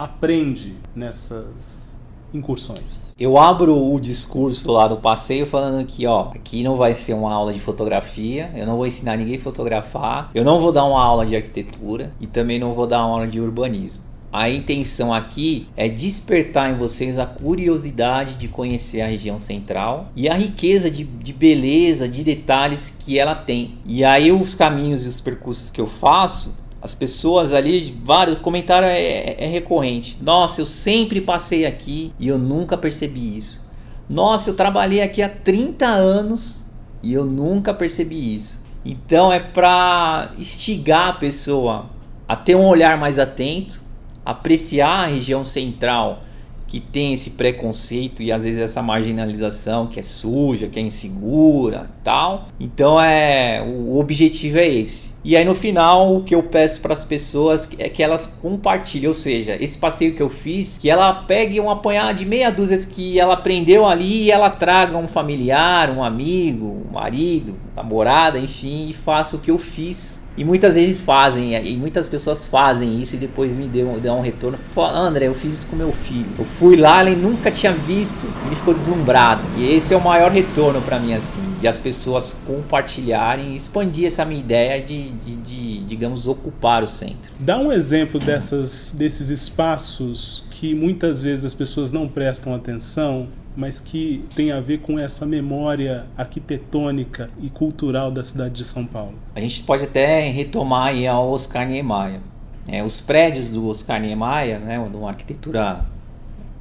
aprende 0.00 0.76
nessas 0.96 1.94
incursões? 2.32 3.02
Eu 3.18 3.36
abro 3.36 3.76
o 3.76 4.00
discurso 4.00 4.72
lá 4.72 4.88
do 4.88 4.96
passeio 4.96 5.44
falando 5.44 5.84
que, 5.84 6.06
ó, 6.06 6.30
aqui 6.34 6.62
não 6.62 6.76
vai 6.76 6.94
ser 6.94 7.12
uma 7.12 7.30
aula 7.30 7.52
de 7.52 7.60
fotografia, 7.60 8.50
eu 8.56 8.64
não 8.64 8.76
vou 8.76 8.86
ensinar 8.86 9.18
ninguém 9.18 9.36
a 9.36 9.40
fotografar, 9.40 10.30
eu 10.34 10.42
não 10.42 10.58
vou 10.58 10.72
dar 10.72 10.86
uma 10.86 11.04
aula 11.04 11.26
de 11.26 11.36
arquitetura 11.36 12.14
e 12.18 12.26
também 12.26 12.58
não 12.58 12.72
vou 12.72 12.86
dar 12.86 13.04
uma 13.04 13.12
aula 13.12 13.26
de 13.26 13.38
urbanismo. 13.38 14.02
A 14.32 14.48
intenção 14.48 15.12
aqui 15.12 15.68
é 15.76 15.86
despertar 15.88 16.70
em 16.70 16.78
vocês 16.78 17.18
a 17.18 17.26
curiosidade 17.26 18.36
de 18.36 18.48
conhecer 18.48 19.02
a 19.02 19.06
região 19.06 19.38
central 19.38 20.08
e 20.16 20.28
a 20.28 20.34
riqueza 20.34 20.88
de, 20.88 21.02
de, 21.02 21.32
beleza, 21.32 22.08
de 22.08 22.22
detalhes 22.22 22.96
que 23.00 23.18
ela 23.18 23.34
tem. 23.34 23.74
E 23.84 24.04
aí 24.04 24.30
os 24.30 24.54
caminhos 24.54 25.04
e 25.04 25.08
os 25.08 25.20
percursos 25.20 25.68
que 25.68 25.80
eu 25.80 25.88
faço 25.88 26.56
as 26.82 26.94
pessoas 26.94 27.52
ali, 27.52 27.94
vários 28.02 28.38
comentários 28.38 28.90
é, 28.90 29.00
é, 29.00 29.44
é, 29.44 29.46
recorrente. 29.46 30.16
Nossa, 30.20 30.62
eu 30.62 30.66
sempre 30.66 31.20
passei 31.20 31.66
aqui 31.66 32.12
e 32.18 32.28
eu 32.28 32.38
nunca 32.38 32.76
percebi 32.76 33.36
isso. 33.36 33.68
Nossa, 34.08 34.50
eu 34.50 34.56
trabalhei 34.56 35.02
aqui 35.02 35.22
há 35.22 35.28
30 35.28 35.86
anos 35.86 36.64
e 37.02 37.12
eu 37.12 37.24
nunca 37.24 37.74
percebi 37.74 38.34
isso. 38.34 38.64
Então 38.84 39.30
é 39.30 39.38
para 39.38 40.32
instigar 40.38 41.08
a 41.08 41.12
pessoa 41.12 41.86
a 42.26 42.34
ter 42.34 42.54
um 42.54 42.66
olhar 42.66 42.96
mais 42.96 43.18
atento, 43.18 43.80
apreciar 44.24 45.04
a 45.04 45.06
região 45.06 45.44
central 45.44 46.22
que 46.70 46.78
tem 46.78 47.12
esse 47.12 47.30
preconceito 47.30 48.22
e 48.22 48.30
às 48.30 48.44
vezes 48.44 48.60
essa 48.60 48.80
marginalização 48.80 49.88
que 49.88 49.98
é 49.98 50.04
suja, 50.04 50.68
que 50.68 50.78
é 50.78 50.82
insegura, 50.82 51.90
tal. 52.04 52.46
Então 52.60 52.98
é 53.00 53.60
o 53.60 53.98
objetivo 53.98 54.58
é 54.58 54.68
esse. 54.68 55.10
E 55.24 55.36
aí 55.36 55.44
no 55.44 55.56
final 55.56 56.14
o 56.14 56.22
que 56.22 56.32
eu 56.32 56.44
peço 56.44 56.80
para 56.80 56.94
as 56.94 57.04
pessoas 57.04 57.68
é 57.76 57.88
que 57.88 58.04
elas 58.04 58.24
compartilhem, 58.40 59.08
ou 59.08 59.14
seja, 59.14 59.56
esse 59.60 59.76
passeio 59.76 60.14
que 60.14 60.22
eu 60.22 60.30
fiz, 60.30 60.78
que 60.78 60.88
ela 60.88 61.12
pegue 61.12 61.60
um 61.60 61.68
apanhado 61.68 62.18
de 62.18 62.24
meia 62.24 62.50
dúzia 62.50 62.78
que 62.86 63.18
ela 63.18 63.34
aprendeu 63.34 63.84
ali 63.84 64.22
e 64.22 64.30
ela 64.30 64.48
traga 64.48 64.96
um 64.96 65.08
familiar, 65.08 65.90
um 65.90 66.04
amigo, 66.04 66.84
um 66.88 66.92
marido, 66.92 67.56
namorada, 67.74 68.38
enfim, 68.38 68.88
e 68.88 68.94
faça 68.94 69.34
o 69.34 69.40
que 69.40 69.50
eu 69.50 69.58
fiz 69.58 70.19
E 70.36 70.44
muitas 70.44 70.74
vezes 70.74 71.00
fazem, 71.00 71.54
e 71.54 71.76
muitas 71.76 72.06
pessoas 72.06 72.44
fazem 72.44 73.00
isso 73.00 73.14
e 73.16 73.18
depois 73.18 73.56
me 73.56 73.66
deu, 73.66 73.98
deu 74.00 74.14
um 74.14 74.20
retorno. 74.20 74.58
Fala, 74.74 74.98
André, 74.98 75.26
eu 75.26 75.34
fiz 75.34 75.54
isso 75.54 75.66
com 75.66 75.76
meu 75.76 75.92
filho. 75.92 76.26
Eu 76.38 76.44
fui 76.44 76.76
lá, 76.76 77.04
ele 77.04 77.16
nunca 77.16 77.50
tinha 77.50 77.72
visto, 77.72 78.26
ele 78.46 78.56
ficou 78.56 78.72
deslumbrado. 78.72 79.42
E 79.56 79.70
esse 79.74 79.92
é 79.92 79.96
o 79.96 80.00
maior 80.00 80.30
retorno 80.30 80.80
para 80.82 80.98
mim, 80.98 81.12
assim, 81.12 81.40
de 81.60 81.66
as 81.66 81.78
pessoas 81.78 82.36
compartilharem 82.46 83.52
e 83.52 83.56
expandir 83.56 84.06
essa 84.06 84.24
minha 84.24 84.40
ideia 84.40 84.82
de, 84.82 85.10
de, 85.10 85.36
de, 85.36 85.84
digamos, 85.84 86.26
ocupar 86.26 86.82
o 86.82 86.88
centro. 86.88 87.32
Dá 87.38 87.58
um 87.58 87.72
exemplo 87.72 88.20
dessas, 88.20 88.94
desses 88.96 89.30
espaços 89.30 90.44
que 90.50 90.74
muitas 90.74 91.20
vezes 91.20 91.44
as 91.44 91.54
pessoas 91.54 91.90
não 91.90 92.06
prestam 92.06 92.54
atenção 92.54 93.28
mas 93.56 93.80
que 93.80 94.24
tem 94.34 94.52
a 94.52 94.60
ver 94.60 94.78
com 94.78 94.98
essa 94.98 95.26
memória 95.26 96.06
arquitetônica 96.16 97.30
e 97.40 97.50
cultural 97.50 98.10
da 98.10 98.22
cidade 98.22 98.54
de 98.54 98.64
São 98.64 98.86
Paulo. 98.86 99.14
A 99.34 99.40
gente 99.40 99.62
pode 99.62 99.84
até 99.84 100.20
retomar 100.30 100.88
aí 100.88 101.06
ao 101.06 101.28
Oscar 101.30 101.66
Niemeyer. 101.66 102.20
É, 102.68 102.82
os 102.82 103.00
prédios 103.00 103.50
do 103.50 103.68
Oscar 103.68 104.00
Niemeyer, 104.00 104.60
né, 104.60 104.78
de 104.88 104.96
uma 104.96 105.08
arquitetura 105.08 105.84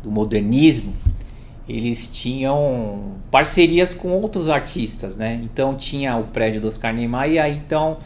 do 0.03 0.09
modernismo, 0.09 0.93
eles 1.67 2.09
tinham 2.11 3.17
parcerias 3.29 3.93
com 3.93 4.09
outros 4.09 4.49
artistas, 4.49 5.15
né? 5.15 5.39
Então 5.43 5.75
tinha 5.75 6.17
o 6.17 6.23
prédio 6.23 6.59
do 6.59 6.67
Oscar 6.67 6.91
Niemeyer 6.91 7.33
e 7.33 7.39
aí 7.39 7.57
então 7.57 7.97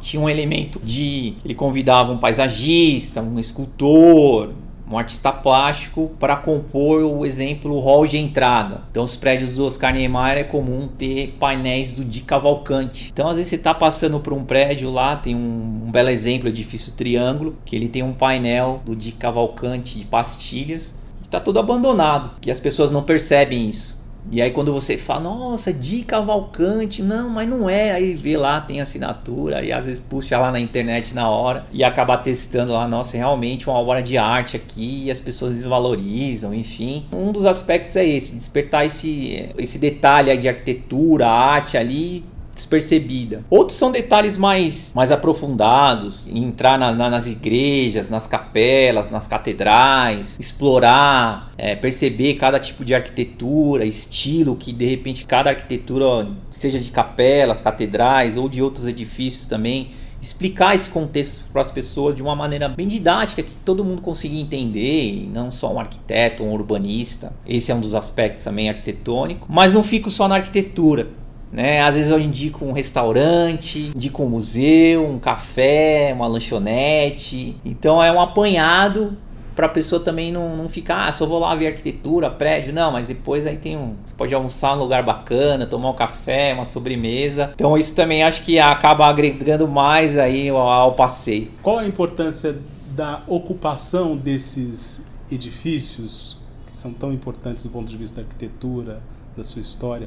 tinha 0.00 0.20
um 0.20 0.28
elemento 0.28 0.80
de 0.82 1.34
ele 1.44 1.54
convidava 1.54 2.10
um 2.12 2.18
paisagista, 2.18 3.22
um 3.22 3.38
escultor, 3.38 4.52
um 4.90 4.96
artista 4.96 5.32
plástico 5.32 6.10
para 6.20 6.36
compor 6.36 7.02
o 7.02 7.26
exemplo 7.26 7.74
o 7.74 7.80
hall 7.80 8.06
de 8.06 8.16
entrada. 8.16 8.82
Então 8.90 9.02
os 9.02 9.16
prédios 9.16 9.54
do 9.54 9.66
Oscar 9.66 9.92
Niemeyer 9.92 10.38
é 10.38 10.44
comum 10.44 10.86
ter 10.86 11.36
painéis 11.38 11.94
do 11.94 12.04
Di 12.04 12.20
Cavalcante. 12.20 13.10
Então 13.12 13.28
às 13.28 13.36
vezes 13.36 13.50
você 13.50 13.56
está 13.56 13.74
passando 13.74 14.20
por 14.20 14.32
um 14.32 14.44
prédio 14.44 14.90
lá, 14.90 15.16
tem 15.16 15.34
um, 15.34 15.82
um 15.86 15.90
belo 15.90 16.10
exemplo, 16.10 16.48
edifício 16.48 16.92
Triângulo, 16.92 17.56
que 17.64 17.74
ele 17.74 17.88
tem 17.88 18.02
um 18.02 18.12
painel 18.12 18.80
do 18.84 18.94
Di 18.94 19.12
Cavalcante 19.12 19.98
de 19.98 20.04
pastilhas, 20.04 20.96
está 21.24 21.40
todo 21.40 21.58
abandonado, 21.58 22.32
que 22.40 22.50
as 22.50 22.60
pessoas 22.60 22.90
não 22.90 23.02
percebem 23.02 23.68
isso. 23.68 23.95
E 24.30 24.42
aí 24.42 24.50
quando 24.50 24.72
você 24.72 24.96
fala, 24.96 25.20
nossa, 25.20 25.72
de 25.72 26.02
Cavalcante, 26.02 27.02
não, 27.02 27.28
mas 27.30 27.48
não 27.48 27.68
é. 27.70 27.92
Aí 27.92 28.14
vê 28.14 28.36
lá, 28.36 28.60
tem 28.60 28.80
assinatura, 28.80 29.64
e 29.64 29.72
às 29.72 29.86
vezes 29.86 30.00
puxa 30.00 30.38
lá 30.38 30.50
na 30.50 30.60
internet 30.60 31.14
na 31.14 31.28
hora 31.28 31.66
e 31.72 31.84
acaba 31.84 32.16
testando 32.16 32.72
lá, 32.72 32.88
nossa, 32.88 33.16
é 33.16 33.18
realmente 33.18 33.68
uma 33.68 33.78
obra 33.78 34.02
de 34.02 34.18
arte 34.18 34.56
aqui 34.56 35.04
e 35.04 35.10
as 35.10 35.20
pessoas 35.20 35.54
desvalorizam, 35.54 36.52
enfim. 36.52 37.06
Um 37.12 37.32
dos 37.32 37.46
aspectos 37.46 37.94
é 37.96 38.06
esse, 38.06 38.34
despertar 38.34 38.84
esse, 38.84 39.50
esse 39.58 39.78
detalhe 39.78 40.36
de 40.36 40.48
arquitetura, 40.48 41.26
arte 41.26 41.76
ali 41.76 42.24
despercebida. 42.56 43.44
Outros 43.48 43.78
são 43.78 43.92
detalhes 43.92 44.36
mais, 44.36 44.92
mais 44.94 45.12
aprofundados, 45.12 46.26
entrar 46.26 46.78
na, 46.78 46.92
na, 46.92 47.08
nas 47.08 47.26
igrejas, 47.26 48.10
nas 48.10 48.26
capelas, 48.26 49.10
nas 49.10 49.28
catedrais, 49.28 50.36
explorar, 50.40 51.52
é, 51.56 51.76
perceber 51.76 52.34
cada 52.34 52.58
tipo 52.58 52.84
de 52.84 52.94
arquitetura, 52.94 53.84
estilo 53.84 54.56
que 54.56 54.72
de 54.72 54.86
repente 54.86 55.24
cada 55.24 55.50
arquitetura, 55.50 56.28
seja 56.50 56.80
de 56.80 56.90
capelas, 56.90 57.60
catedrais 57.60 58.36
ou 58.36 58.48
de 58.48 58.62
outros 58.62 58.86
edifícios 58.86 59.46
também, 59.46 59.90
explicar 60.20 60.74
esse 60.74 60.88
contexto 60.88 61.44
para 61.52 61.60
as 61.60 61.70
pessoas 61.70 62.16
de 62.16 62.22
uma 62.22 62.34
maneira 62.34 62.68
bem 62.68 62.88
didática 62.88 63.42
que 63.42 63.54
todo 63.64 63.84
mundo 63.84 64.00
consiga 64.00 64.34
entender, 64.34 65.04
e 65.04 65.30
não 65.32 65.52
só 65.52 65.72
um 65.72 65.78
arquiteto, 65.78 66.42
um 66.42 66.52
urbanista. 66.52 67.32
Esse 67.46 67.70
é 67.70 67.74
um 67.74 67.80
dos 67.80 67.94
aspectos 67.94 68.42
também 68.42 68.68
arquitetônico, 68.68 69.46
mas 69.48 69.72
não 69.72 69.84
fico 69.84 70.10
só 70.10 70.26
na 70.26 70.36
arquitetura. 70.36 71.08
Né? 71.56 71.80
Às 71.80 71.94
vezes 71.94 72.10
eu 72.10 72.20
indico 72.20 72.66
um 72.66 72.72
restaurante, 72.72 73.90
indico 73.96 74.22
um 74.22 74.28
museu, 74.28 75.08
um 75.08 75.18
café, 75.18 76.12
uma 76.14 76.26
lanchonete. 76.26 77.56
Então 77.64 78.02
é 78.02 78.12
um 78.12 78.20
apanhado 78.20 79.16
para 79.54 79.64
a 79.64 79.70
pessoa 79.70 79.98
também 79.98 80.30
não, 80.30 80.54
não 80.54 80.68
ficar, 80.68 81.08
ah, 81.08 81.12
só 81.14 81.24
vou 81.24 81.38
lá 81.38 81.54
ver 81.54 81.68
arquitetura, 81.68 82.28
prédio, 82.28 82.74
não, 82.74 82.92
mas 82.92 83.06
depois 83.06 83.46
aí 83.46 83.56
tem 83.56 83.74
um, 83.74 83.94
você 84.04 84.12
pode 84.14 84.34
almoçar 84.34 84.76
num 84.76 84.82
lugar 84.82 85.02
bacana, 85.02 85.64
tomar 85.64 85.88
um 85.88 85.94
café, 85.94 86.52
uma 86.52 86.66
sobremesa. 86.66 87.52
Então 87.54 87.78
isso 87.78 87.94
também 87.94 88.22
acho 88.22 88.42
que 88.42 88.58
acaba 88.58 89.06
agregando 89.06 89.66
mais 89.66 90.18
aí 90.18 90.50
ao, 90.50 90.58
ao 90.58 90.92
passeio. 90.92 91.50
Qual 91.62 91.78
a 91.78 91.86
importância 91.86 92.54
da 92.90 93.22
ocupação 93.26 94.14
desses 94.14 95.10
edifícios 95.32 96.36
que 96.70 96.76
são 96.76 96.92
tão 96.92 97.14
importantes 97.14 97.64
do 97.64 97.70
ponto 97.70 97.88
de 97.88 97.96
vista 97.96 98.20
da 98.20 98.26
arquitetura, 98.28 99.00
da 99.34 99.42
sua 99.42 99.62
história? 99.62 100.06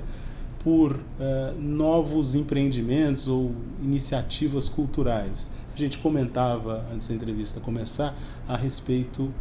Por 0.64 0.94
uh, 0.94 1.00
novos 1.60 2.36
empreendimentos 2.36 3.28
ou 3.28 3.52
iniciativas 3.82 4.68
culturais. 4.68 5.52
A 5.74 5.78
gente 5.78 5.98
comentava 5.98 6.86
antes 6.94 7.08
da 7.08 7.16
entrevista 7.16 7.60
começar 7.60 8.16
a 8.48 8.58
respeito 8.58 9.32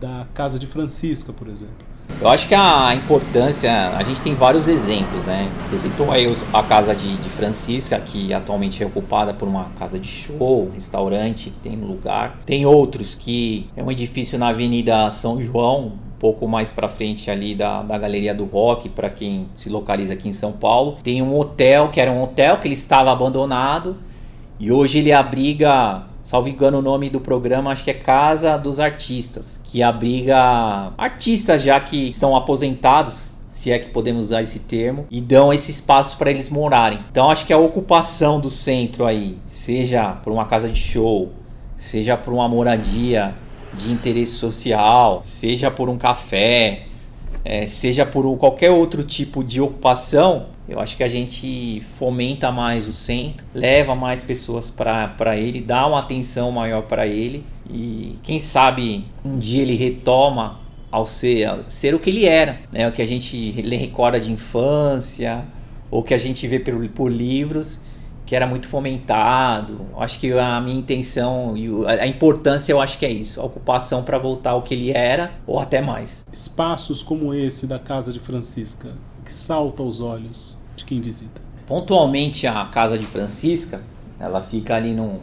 da 0.00 0.26
Casa 0.32 0.58
de 0.58 0.66
Francisca, 0.66 1.32
por 1.32 1.48
exemplo. 1.48 1.92
Eu 2.20 2.28
acho 2.28 2.46
que 2.46 2.54
a 2.54 2.94
importância, 2.94 3.90
a 3.90 4.02
gente 4.02 4.20
tem 4.20 4.34
vários 4.34 4.68
exemplos, 4.68 5.24
né? 5.24 5.50
Você 5.64 5.78
citou 5.78 6.10
aí 6.10 6.32
a 6.52 6.62
casa 6.62 6.94
de, 6.94 7.16
de 7.16 7.28
Francisca, 7.30 7.98
que 7.98 8.32
atualmente 8.32 8.82
é 8.82 8.86
ocupada 8.86 9.34
por 9.34 9.48
uma 9.48 9.64
casa 9.78 9.98
de 9.98 10.08
show, 10.08 10.70
restaurante, 10.72 11.52
tem 11.62 11.76
lugar. 11.76 12.40
Tem 12.46 12.64
outros 12.64 13.14
que 13.14 13.68
é 13.76 13.82
um 13.82 13.90
edifício 13.90 14.38
na 14.38 14.48
Avenida 14.48 15.10
São 15.10 15.40
João, 15.40 15.92
pouco 16.22 16.46
mais 16.46 16.70
para 16.70 16.88
frente 16.88 17.28
ali 17.28 17.52
da, 17.52 17.82
da 17.82 17.98
Galeria 17.98 18.32
do 18.32 18.44
Rock, 18.44 18.88
para 18.88 19.10
quem 19.10 19.48
se 19.56 19.68
localiza 19.68 20.12
aqui 20.12 20.28
em 20.28 20.32
São 20.32 20.52
Paulo. 20.52 20.98
Tem 21.02 21.20
um 21.20 21.36
hotel, 21.36 21.88
que 21.88 22.00
era 22.00 22.12
um 22.12 22.22
hotel 22.22 22.58
que 22.58 22.68
ele 22.68 22.74
estava 22.74 23.10
abandonado 23.10 23.96
e 24.60 24.70
hoje 24.70 24.98
ele 24.98 25.12
abriga, 25.12 26.04
salvo 26.22 26.48
engano 26.48 26.78
o 26.78 26.82
nome 26.82 27.10
do 27.10 27.18
programa, 27.18 27.72
acho 27.72 27.82
que 27.82 27.90
é 27.90 27.94
Casa 27.94 28.56
dos 28.56 28.78
Artistas, 28.78 29.60
que 29.64 29.82
abriga 29.82 30.92
artistas 30.96 31.60
já 31.60 31.80
que 31.80 32.12
são 32.12 32.36
aposentados, 32.36 33.32
se 33.48 33.72
é 33.72 33.78
que 33.80 33.90
podemos 33.90 34.26
usar 34.26 34.42
esse 34.42 34.60
termo, 34.60 35.06
e 35.10 35.20
dão 35.20 35.52
esse 35.52 35.72
espaço 35.72 36.16
para 36.16 36.30
eles 36.30 36.48
morarem. 36.48 37.00
Então 37.10 37.28
acho 37.28 37.44
que 37.44 37.52
a 37.52 37.58
ocupação 37.58 38.38
do 38.38 38.48
centro 38.48 39.04
aí, 39.04 39.36
seja 39.46 40.12
por 40.22 40.32
uma 40.32 40.46
casa 40.46 40.68
de 40.68 40.80
show, 40.80 41.32
seja 41.76 42.16
por 42.16 42.32
uma 42.32 42.48
moradia 42.48 43.34
de 43.74 43.92
interesse 43.92 44.32
social, 44.32 45.20
seja 45.24 45.70
por 45.70 45.88
um 45.88 45.96
café, 45.96 46.86
é, 47.44 47.66
seja 47.66 48.06
por 48.06 48.36
qualquer 48.36 48.70
outro 48.70 49.02
tipo 49.02 49.42
de 49.42 49.60
ocupação, 49.60 50.46
eu 50.68 50.78
acho 50.78 50.96
que 50.96 51.02
a 51.02 51.08
gente 51.08 51.82
fomenta 51.98 52.52
mais 52.52 52.86
o 52.86 52.92
centro, 52.92 53.44
leva 53.52 53.94
mais 53.94 54.22
pessoas 54.22 54.70
para 54.70 55.36
ele, 55.36 55.60
dá 55.60 55.86
uma 55.86 55.98
atenção 55.98 56.52
maior 56.52 56.82
para 56.82 57.06
ele 57.06 57.44
e 57.68 58.16
quem 58.22 58.40
sabe 58.40 59.04
um 59.24 59.38
dia 59.38 59.62
ele 59.62 59.74
retoma 59.74 60.60
ao 60.90 61.06
ser, 61.06 61.48
ser 61.66 61.94
o 61.94 61.98
que 61.98 62.10
ele 62.10 62.26
era, 62.26 62.60
né? 62.70 62.86
o 62.86 62.92
que 62.92 63.02
a 63.02 63.06
gente 63.06 63.50
recorda 63.50 64.20
de 64.20 64.30
infância, 64.30 65.44
ou 65.90 66.02
que 66.02 66.14
a 66.14 66.18
gente 66.18 66.46
vê 66.46 66.58
por, 66.58 66.88
por 66.88 67.10
livros 67.10 67.82
que 68.24 68.36
era 68.36 68.46
muito 68.46 68.68
fomentado. 68.68 69.86
Acho 69.96 70.18
que 70.18 70.32
a 70.32 70.60
minha 70.60 70.78
intenção 70.78 71.56
e 71.56 71.68
a 71.86 72.06
importância 72.06 72.72
eu 72.72 72.80
acho 72.80 72.98
que 72.98 73.06
é 73.06 73.10
isso, 73.10 73.40
a 73.40 73.44
ocupação 73.44 74.02
para 74.02 74.18
voltar 74.18 74.50
ao 74.50 74.62
que 74.62 74.74
ele 74.74 74.90
era 74.90 75.32
ou 75.46 75.58
até 75.58 75.80
mais. 75.80 76.24
Espaços 76.32 77.02
como 77.02 77.34
esse 77.34 77.66
da 77.66 77.78
casa 77.78 78.12
de 78.12 78.18
Francisca, 78.18 78.92
que 79.24 79.34
salta 79.34 79.82
aos 79.82 80.00
olhos 80.00 80.56
de 80.76 80.84
quem 80.84 81.00
visita. 81.00 81.40
Pontualmente 81.66 82.46
a 82.46 82.64
casa 82.66 82.98
de 82.98 83.06
Francisca, 83.06 83.82
ela 84.18 84.40
fica 84.40 84.76
ali 84.76 84.92
num, 84.92 85.18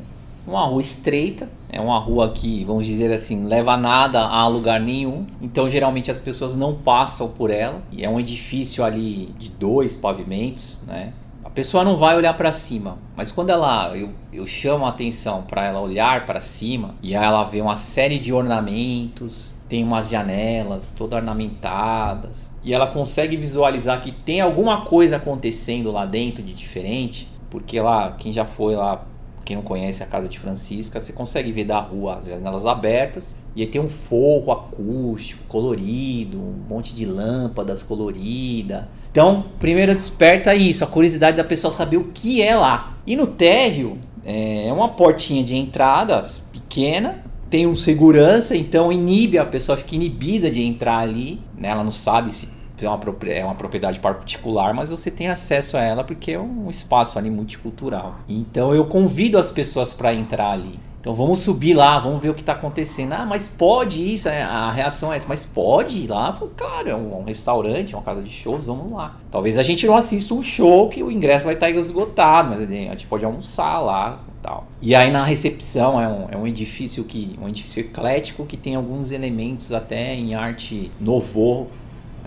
numa 0.45 0.65
rua 0.65 0.81
estreita, 0.81 1.49
é 1.71 1.79
uma 1.79 1.99
rua 1.99 2.31
que, 2.31 2.65
vamos 2.65 2.87
dizer 2.87 3.13
assim, 3.13 3.45
leva 3.45 3.77
nada 3.77 4.21
a 4.21 4.47
lugar 4.47 4.79
nenhum. 4.79 5.27
Então, 5.39 5.69
geralmente 5.69 6.09
as 6.09 6.19
pessoas 6.19 6.55
não 6.55 6.73
passam 6.73 7.29
por 7.29 7.51
ela. 7.51 7.83
E 7.91 8.03
é 8.03 8.09
um 8.09 8.19
edifício 8.19 8.83
ali 8.83 9.27
de 9.37 9.49
dois 9.49 9.93
pavimentos, 9.93 10.79
né? 10.87 11.13
Pessoa 11.59 11.83
não 11.83 11.97
vai 11.97 12.15
olhar 12.15 12.37
para 12.37 12.53
cima, 12.53 12.97
mas 13.17 13.33
quando 13.33 13.49
ela 13.49 13.91
eu, 13.93 14.11
eu 14.31 14.47
chamo 14.47 14.85
a 14.85 14.89
atenção 14.91 15.41
para 15.41 15.65
ela 15.65 15.81
olhar 15.81 16.25
para 16.25 16.39
cima 16.39 16.95
e 17.03 17.13
ela 17.13 17.43
vê 17.43 17.59
uma 17.59 17.75
série 17.75 18.17
de 18.17 18.31
ornamentos, 18.31 19.55
tem 19.67 19.83
umas 19.83 20.07
janelas 20.07 20.91
todas 20.97 21.19
ornamentadas 21.19 22.49
e 22.63 22.73
ela 22.73 22.87
consegue 22.87 23.35
visualizar 23.35 24.01
que 24.01 24.09
tem 24.09 24.39
alguma 24.39 24.85
coisa 24.85 25.17
acontecendo 25.17 25.91
lá 25.91 26.05
dentro 26.05 26.41
de 26.41 26.53
diferente, 26.53 27.27
porque 27.49 27.81
lá 27.81 28.13
quem 28.17 28.31
já 28.31 28.45
foi 28.45 28.77
lá 28.77 29.05
quem 29.43 29.57
não 29.57 29.63
conhece 29.63 30.01
a 30.01 30.05
casa 30.05 30.29
de 30.29 30.39
Francisca, 30.39 31.01
você 31.01 31.11
consegue 31.11 31.51
ver 31.51 31.65
da 31.65 31.81
rua 31.81 32.19
as 32.19 32.27
janelas 32.27 32.65
abertas 32.65 33.37
e 33.53 33.63
aí 33.63 33.67
tem 33.67 33.81
um 33.81 33.89
forro 33.89 34.53
acústico, 34.53 35.43
colorido, 35.49 36.37
um 36.37 36.63
monte 36.69 36.95
de 36.95 37.05
lâmpadas 37.05 37.83
coloridas. 37.83 38.85
Então, 39.11 39.45
primeiro 39.59 39.93
desperta 39.95 40.53
isso, 40.53 40.83
a 40.83 40.87
curiosidade 40.87 41.37
da 41.37 41.43
pessoa 41.43 41.73
saber 41.73 41.97
o 41.97 42.05
que 42.13 42.41
é 42.41 42.55
lá. 42.55 42.97
E 43.05 43.15
no 43.15 43.25
térreo 43.25 43.97
é 44.23 44.71
uma 44.71 44.89
portinha 44.89 45.43
de 45.43 45.55
entrada 45.55 46.19
pequena, 46.51 47.23
tem 47.49 47.65
um 47.65 47.75
segurança, 47.75 48.55
então 48.55 48.91
inibe 48.91 49.39
a 49.39 49.45
pessoa 49.45 49.77
fica 49.77 49.95
inibida 49.95 50.51
de 50.51 50.61
entrar 50.61 50.99
ali, 50.99 51.41
né? 51.57 51.69
Ela 51.69 51.83
não 51.83 51.91
sabe 51.91 52.31
se 52.31 52.47
é 52.81 52.87
uma, 52.87 52.99
é 53.27 53.43
uma 53.43 53.55
propriedade 53.55 53.99
particular, 53.99 54.73
mas 54.73 54.91
você 54.91 55.09
tem 55.09 55.27
acesso 55.27 55.75
a 55.75 55.81
ela 55.81 56.03
porque 56.03 56.31
é 56.31 56.39
um 56.39 56.69
espaço 56.69 57.17
ali 57.17 57.29
multicultural. 57.29 58.19
Então 58.29 58.73
eu 58.73 58.85
convido 58.85 59.37
as 59.37 59.51
pessoas 59.51 59.93
para 59.93 60.13
entrar 60.13 60.51
ali. 60.51 60.79
Então 60.99 61.13
vamos 61.13 61.39
subir 61.39 61.73
lá, 61.73 61.97
vamos 61.97 62.21
ver 62.21 62.29
o 62.29 62.33
que 62.33 62.41
está 62.41 62.51
acontecendo. 62.51 63.13
Ah, 63.13 63.25
mas 63.25 63.47
pode 63.47 64.13
isso? 64.13 64.27
É, 64.27 64.43
a 64.43 64.69
reação 64.69 65.13
é 65.13 65.17
essa, 65.17 65.27
mas 65.27 65.45
pode 65.45 66.03
ir 66.03 66.07
lá? 66.07 66.33
Falo, 66.33 66.51
claro, 66.57 66.89
é 66.89 66.95
um, 66.95 67.21
um, 67.21 67.23
restaurante, 67.23 67.93
é 67.93 67.97
uma 67.97 68.03
casa 68.03 68.21
de 68.21 68.29
shows, 68.29 68.65
vamos 68.65 68.91
lá. 68.91 69.17
Talvez 69.31 69.57
a 69.57 69.63
gente 69.63 69.87
não 69.87 69.95
assista 69.95 70.33
um 70.33 70.43
show 70.43 70.89
que 70.89 71.01
o 71.01 71.09
ingresso 71.09 71.45
vai 71.45 71.53
estar 71.53 71.69
esgotado, 71.69 72.49
mas 72.49 72.61
a 72.61 72.65
gente 72.65 73.07
pode 73.07 73.23
almoçar 73.23 73.79
lá 73.79 74.19
e 74.27 74.41
tal. 74.41 74.67
E 74.81 74.93
aí 74.93 75.09
na 75.09 75.23
recepção 75.23 76.01
é 76.01 76.07
um, 76.07 76.27
é 76.31 76.37
um 76.37 76.45
edifício 76.45 77.05
que. 77.05 77.39
um 77.41 77.47
edifício 77.47 77.79
eclético 77.79 78.45
que 78.45 78.57
tem 78.57 78.75
alguns 78.75 79.13
elementos 79.13 79.71
até 79.71 80.13
em 80.13 80.35
arte 80.35 80.91
novo, 80.99 81.67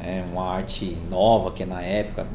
é 0.03 0.25
uma 0.33 0.51
arte 0.51 0.97
nova 1.11 1.51
que 1.51 1.63
é 1.63 1.67
na 1.67 1.83
época, 1.83 2.27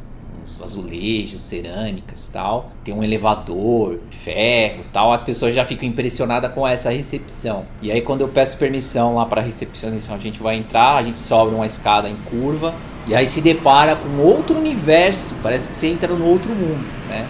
azulejos, 0.62 1.42
cerâmicas 1.42 2.30
tal. 2.32 2.72
Tem 2.84 2.94
um 2.94 3.04
elevador, 3.04 4.00
ferro 4.10 4.84
tal. 4.92 5.12
As 5.12 5.24
pessoas 5.24 5.54
já 5.54 5.66
ficam 5.66 5.88
impressionadas 5.88 6.52
com 6.54 6.68
essa 6.68 6.90
recepção. 6.90 7.66
E 7.82 7.92
aí 7.92 8.02
quando 8.02 8.22
eu 8.22 8.28
peço 8.28 8.58
permissão 8.58 9.16
lá 9.16 9.26
para 9.26 9.42
recepcionista, 9.42 10.14
a 10.14 10.18
gente 10.18 10.42
vai 10.42 10.56
entrar, 10.56 10.98
a 10.98 11.04
gente 11.04 11.20
sobe 11.20 11.54
uma 11.54 11.66
escada 11.66 12.10
em 12.10 12.16
curva 12.30 12.74
e 13.08 13.16
aí 13.16 13.28
se 13.28 13.42
depara 13.42 13.96
com 13.96 14.22
outro 14.22 14.58
universo. 14.58 15.36
Parece 15.42 15.70
que 15.70 15.76
você 15.76 15.88
entra 15.88 16.14
no 16.14 16.26
outro 16.26 16.50
mundo, 16.50 16.86
né? 17.08 17.28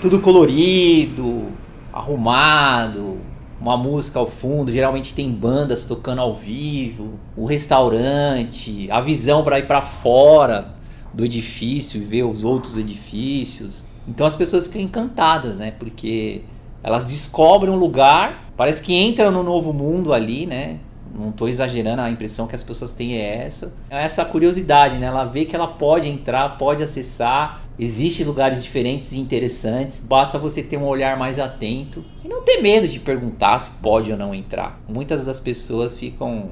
Tudo 0.00 0.20
colorido, 0.20 1.48
arrumado, 1.92 3.18
uma 3.60 3.76
música 3.76 4.18
ao 4.20 4.28
fundo, 4.28 4.70
geralmente 4.70 5.14
tem 5.14 5.30
bandas 5.30 5.84
tocando 5.84 6.20
ao 6.20 6.32
vivo, 6.32 7.18
o 7.36 7.44
restaurante, 7.44 8.88
a 8.90 9.00
visão 9.00 9.42
para 9.42 9.58
ir 9.58 9.66
para 9.66 9.82
fora 9.82 10.77
do 11.12 11.24
edifício 11.24 12.00
e 12.00 12.04
ver 12.04 12.24
os 12.24 12.44
outros 12.44 12.76
edifícios. 12.76 13.82
Então 14.06 14.26
as 14.26 14.36
pessoas 14.36 14.66
ficam 14.66 14.82
encantadas, 14.82 15.56
né? 15.56 15.70
Porque 15.70 16.42
elas 16.82 17.06
descobrem 17.06 17.72
um 17.72 17.76
lugar, 17.76 18.50
parece 18.56 18.82
que 18.82 18.94
entram 18.94 19.30
no 19.30 19.42
novo 19.42 19.72
mundo 19.72 20.12
ali, 20.12 20.46
né? 20.46 20.78
Não 21.14 21.30
estou 21.30 21.48
exagerando, 21.48 22.02
a 22.02 22.10
impressão 22.10 22.46
que 22.46 22.54
as 22.54 22.62
pessoas 22.62 22.92
têm 22.92 23.16
é 23.16 23.46
essa. 23.46 23.74
É 23.90 24.04
essa 24.04 24.24
curiosidade, 24.24 24.98
né? 24.98 25.06
Ela 25.06 25.24
vê 25.24 25.44
que 25.44 25.56
ela 25.56 25.66
pode 25.66 26.08
entrar, 26.08 26.56
pode 26.56 26.82
acessar. 26.82 27.62
Existem 27.78 28.26
lugares 28.26 28.62
diferentes 28.62 29.12
e 29.12 29.18
interessantes. 29.18 30.00
Basta 30.00 30.38
você 30.38 30.62
ter 30.62 30.76
um 30.76 30.86
olhar 30.86 31.16
mais 31.16 31.38
atento 31.38 32.04
e 32.24 32.28
não 32.28 32.42
ter 32.42 32.60
medo 32.60 32.88
de 32.88 32.98
perguntar 33.00 33.58
se 33.58 33.70
pode 33.82 34.10
ou 34.10 34.18
não 34.18 34.34
entrar. 34.34 34.80
Muitas 34.88 35.24
das 35.24 35.40
pessoas 35.40 35.96
ficam 35.96 36.50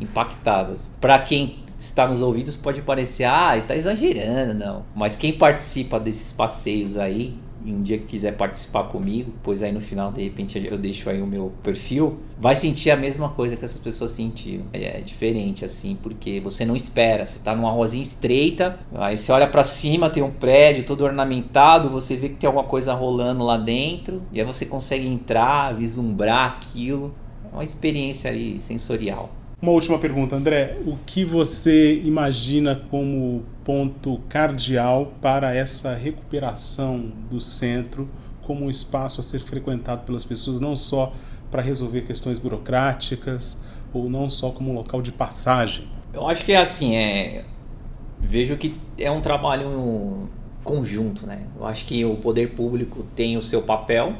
impactadas. 0.00 0.90
Para 1.00 1.18
quem 1.18 1.58
está 1.78 2.06
nos 2.06 2.22
ouvidos 2.22 2.56
pode 2.56 2.82
parecer, 2.82 3.24
ah, 3.24 3.56
está 3.56 3.76
exagerando, 3.76 4.54
não. 4.54 4.84
Mas 4.94 5.16
quem 5.16 5.32
participa 5.32 6.00
desses 6.00 6.32
passeios 6.32 6.96
aí, 6.96 7.36
e 7.64 7.72
um 7.72 7.82
dia 7.82 7.98
que 7.98 8.04
quiser 8.04 8.36
participar 8.36 8.84
comigo, 8.84 9.32
pois 9.42 9.60
aí 9.60 9.72
no 9.72 9.80
final, 9.80 10.12
de 10.12 10.22
repente, 10.22 10.64
eu 10.70 10.78
deixo 10.78 11.10
aí 11.10 11.20
o 11.20 11.26
meu 11.26 11.52
perfil, 11.64 12.20
vai 12.38 12.54
sentir 12.54 12.92
a 12.92 12.96
mesma 12.96 13.30
coisa 13.30 13.56
que 13.56 13.64
essas 13.64 13.80
pessoas 13.80 14.12
sentiram. 14.12 14.64
É, 14.72 14.98
é 14.98 15.00
diferente, 15.00 15.64
assim, 15.64 15.98
porque 16.00 16.38
você 16.38 16.64
não 16.64 16.76
espera. 16.76 17.26
Você 17.26 17.38
está 17.38 17.56
numa 17.56 17.70
ruazinha 17.72 18.02
estreita, 18.02 18.78
aí 18.94 19.18
você 19.18 19.32
olha 19.32 19.48
para 19.48 19.64
cima, 19.64 20.08
tem 20.08 20.22
um 20.22 20.30
prédio 20.30 20.84
todo 20.84 21.02
ornamentado, 21.02 21.90
você 21.90 22.14
vê 22.14 22.28
que 22.28 22.36
tem 22.36 22.46
alguma 22.46 22.64
coisa 22.64 22.94
rolando 22.94 23.44
lá 23.44 23.56
dentro, 23.56 24.22
e 24.32 24.40
aí 24.40 24.46
você 24.46 24.64
consegue 24.64 25.06
entrar, 25.06 25.74
vislumbrar 25.74 26.52
aquilo. 26.52 27.12
É 27.52 27.56
uma 27.56 27.64
experiência 27.64 28.30
aí 28.30 28.60
sensorial. 28.60 29.30
Uma 29.60 29.72
última 29.72 29.98
pergunta, 29.98 30.36
André. 30.36 30.76
O 30.84 30.98
que 31.06 31.24
você 31.24 31.98
imagina 32.02 32.76
como 32.90 33.42
ponto 33.64 34.20
cardial 34.28 35.14
para 35.22 35.54
essa 35.54 35.94
recuperação 35.94 37.10
do 37.30 37.40
centro 37.40 38.06
como 38.42 38.66
um 38.66 38.70
espaço 38.70 39.18
a 39.18 39.22
ser 39.22 39.38
frequentado 39.38 40.04
pelas 40.04 40.26
pessoas, 40.26 40.60
não 40.60 40.76
só 40.76 41.10
para 41.50 41.62
resolver 41.62 42.02
questões 42.02 42.38
burocráticas 42.38 43.64
ou 43.94 44.10
não 44.10 44.28
só 44.28 44.50
como 44.50 44.70
um 44.70 44.74
local 44.74 45.00
de 45.00 45.10
passagem? 45.10 45.88
Eu 46.12 46.28
acho 46.28 46.44
que 46.44 46.52
é 46.52 46.58
assim, 46.58 46.94
é... 46.94 47.46
vejo 48.20 48.58
que 48.58 48.78
é 48.98 49.10
um 49.10 49.22
trabalho 49.22 50.28
conjunto, 50.64 51.26
né? 51.26 51.46
Eu 51.58 51.64
acho 51.66 51.86
que 51.86 52.04
o 52.04 52.16
poder 52.16 52.50
público 52.50 53.06
tem 53.16 53.38
o 53.38 53.42
seu 53.42 53.62
papel. 53.62 54.16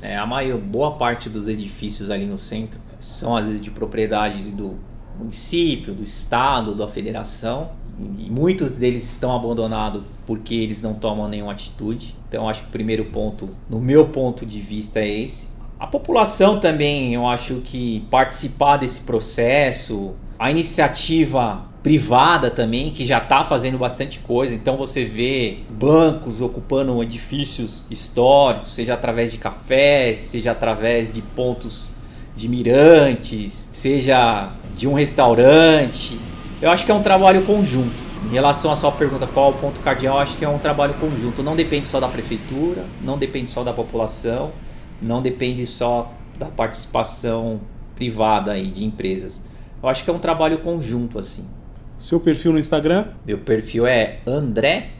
Né? 0.00 0.16
A 0.16 0.26
maior 0.26 0.58
boa 0.58 0.96
parte 0.96 1.28
dos 1.28 1.46
edifícios 1.46 2.10
ali 2.10 2.26
no 2.26 2.36
centro 2.36 2.80
são 3.02 3.36
às 3.36 3.46
vezes 3.46 3.60
de 3.60 3.70
propriedade 3.70 4.42
do 4.44 4.76
município, 5.18 5.92
do 5.92 6.02
estado, 6.02 6.74
da 6.74 6.88
federação. 6.88 7.70
E 8.18 8.30
muitos 8.30 8.76
deles 8.78 9.02
estão 9.04 9.36
abandonados 9.36 10.02
porque 10.26 10.54
eles 10.54 10.80
não 10.80 10.94
tomam 10.94 11.28
nenhuma 11.28 11.52
atitude. 11.52 12.14
Então, 12.28 12.48
acho 12.48 12.62
que 12.62 12.68
o 12.68 12.72
primeiro 12.72 13.04
ponto, 13.06 13.50
no 13.68 13.80
meu 13.80 14.08
ponto 14.08 14.46
de 14.46 14.60
vista, 14.60 15.00
é 15.00 15.08
esse. 15.08 15.52
A 15.78 15.86
população 15.86 16.58
também, 16.58 17.12
eu 17.12 17.26
acho 17.26 17.56
que 17.56 18.06
participar 18.10 18.78
desse 18.78 19.00
processo, 19.00 20.14
a 20.38 20.50
iniciativa 20.50 21.66
privada 21.82 22.50
também, 22.50 22.90
que 22.90 23.04
já 23.04 23.18
está 23.18 23.44
fazendo 23.44 23.76
bastante 23.76 24.20
coisa. 24.20 24.54
Então 24.54 24.76
você 24.76 25.04
vê 25.04 25.58
bancos 25.68 26.40
ocupando 26.40 27.02
edifícios 27.02 27.84
históricos, 27.90 28.72
seja 28.72 28.94
através 28.94 29.32
de 29.32 29.38
cafés, 29.38 30.20
seja 30.20 30.52
através 30.52 31.12
de 31.12 31.20
pontos 31.20 31.88
de 32.34 32.48
mirantes, 32.48 33.68
seja 33.72 34.52
de 34.76 34.86
um 34.88 34.94
restaurante. 34.94 36.18
Eu 36.60 36.70
acho 36.70 36.84
que 36.84 36.92
é 36.92 36.94
um 36.94 37.02
trabalho 37.02 37.42
conjunto. 37.42 38.12
Em 38.24 38.34
relação 38.34 38.70
à 38.70 38.76
sua 38.76 38.92
pergunta, 38.92 39.26
qual 39.26 39.50
é 39.50 39.54
o 39.54 39.58
ponto 39.58 39.80
cardeal, 39.80 40.18
acho 40.18 40.36
que 40.36 40.44
é 40.44 40.48
um 40.48 40.58
trabalho 40.58 40.94
conjunto. 40.94 41.42
Não 41.42 41.56
depende 41.56 41.86
só 41.86 41.98
da 41.98 42.08
prefeitura, 42.08 42.84
não 43.02 43.18
depende 43.18 43.50
só 43.50 43.64
da 43.64 43.72
população, 43.72 44.52
não 45.00 45.20
depende 45.20 45.66
só 45.66 46.12
da 46.38 46.46
participação 46.46 47.60
privada 47.94 48.52
aí 48.52 48.70
de 48.70 48.84
empresas. 48.84 49.42
Eu 49.82 49.88
acho 49.88 50.04
que 50.04 50.10
é 50.10 50.12
um 50.12 50.18
trabalho 50.18 50.58
conjunto 50.58 51.18
assim. 51.18 51.44
Seu 51.98 52.20
perfil 52.20 52.52
no 52.52 52.58
Instagram? 52.58 53.06
Meu 53.26 53.38
perfil 53.38 53.86
é 53.86 54.20
André 54.26 54.90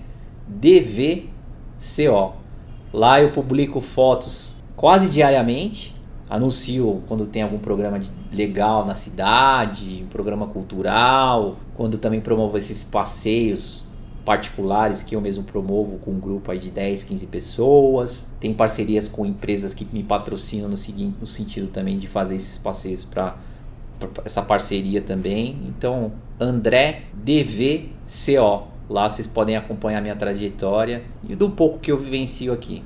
DVCO. 0.47 2.35
Lá 2.93 3.21
eu 3.21 3.31
publico 3.31 3.81
fotos 3.81 4.63
quase 4.77 5.09
diariamente 5.09 5.95
anuncio 6.33 7.03
quando 7.07 7.27
tem 7.27 7.43
algum 7.43 7.59
programa 7.59 8.01
legal 8.33 8.87
na 8.87 8.95
cidade, 8.95 10.03
um 10.03 10.09
programa 10.09 10.47
cultural, 10.47 11.59
quando 11.75 11.99
também 11.99 12.23
promovo 12.23 12.57
esses 12.57 12.83
passeios 12.83 13.85
particulares 14.25 15.03
que 15.03 15.15
eu 15.15 15.21
mesmo 15.21 15.45
promovo 15.45 15.99
com 15.99 16.13
um 16.13 16.19
grupo 16.19 16.51
aí 16.51 16.59
de 16.59 16.71
10, 16.71 17.05
15 17.05 17.27
pessoas. 17.27 18.31
Tem 18.41 18.55
parcerias 18.55 19.09
com 19.09 19.27
empresas 19.27 19.75
que 19.75 19.87
me 19.93 20.03
patrocinam 20.03 20.71
no, 20.71 20.77
seguinte, 20.77 21.17
no 21.21 21.27
sentido 21.27 21.67
também 21.67 21.99
de 21.99 22.07
fazer 22.07 22.37
esses 22.37 22.57
passeios 22.57 23.05
para 23.05 23.37
essa 24.25 24.41
parceria 24.41 25.03
também. 25.03 25.59
Então, 25.69 26.13
André 26.41 27.03
DVCO. 27.13 28.69
Lá 28.89 29.09
vocês 29.09 29.27
podem 29.27 29.57
acompanhar 29.57 30.01
minha 30.01 30.17
trajetória 30.17 31.03
e 31.29 31.37
do 31.37 31.51
pouco 31.51 31.79
que 31.79 31.93
eu 31.93 31.99
vivencio 31.99 32.53
aqui. 32.53 32.83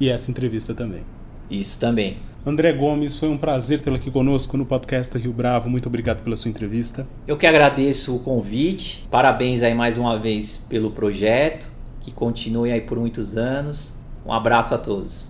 E 0.00 0.08
essa 0.08 0.30
entrevista 0.30 0.74
também. 0.74 1.02
Isso 1.48 1.78
também. 1.78 2.29
André 2.44 2.72
Gomes, 2.72 3.18
foi 3.18 3.28
um 3.28 3.36
prazer 3.36 3.82
tê-lo 3.82 3.96
aqui 3.96 4.10
conosco 4.10 4.56
no 4.56 4.64
podcast 4.64 5.16
Rio 5.18 5.32
Bravo. 5.32 5.68
Muito 5.68 5.86
obrigado 5.86 6.22
pela 6.24 6.36
sua 6.36 6.48
entrevista. 6.48 7.06
Eu 7.26 7.36
que 7.36 7.46
agradeço 7.46 8.16
o 8.16 8.18
convite. 8.18 9.06
Parabéns 9.10 9.62
aí 9.62 9.74
mais 9.74 9.98
uma 9.98 10.18
vez 10.18 10.56
pelo 10.68 10.90
projeto. 10.90 11.68
Que 12.00 12.10
continue 12.10 12.72
aí 12.72 12.80
por 12.80 12.98
muitos 12.98 13.36
anos. 13.36 13.92
Um 14.24 14.32
abraço 14.32 14.74
a 14.74 14.78
todos. 14.78 15.29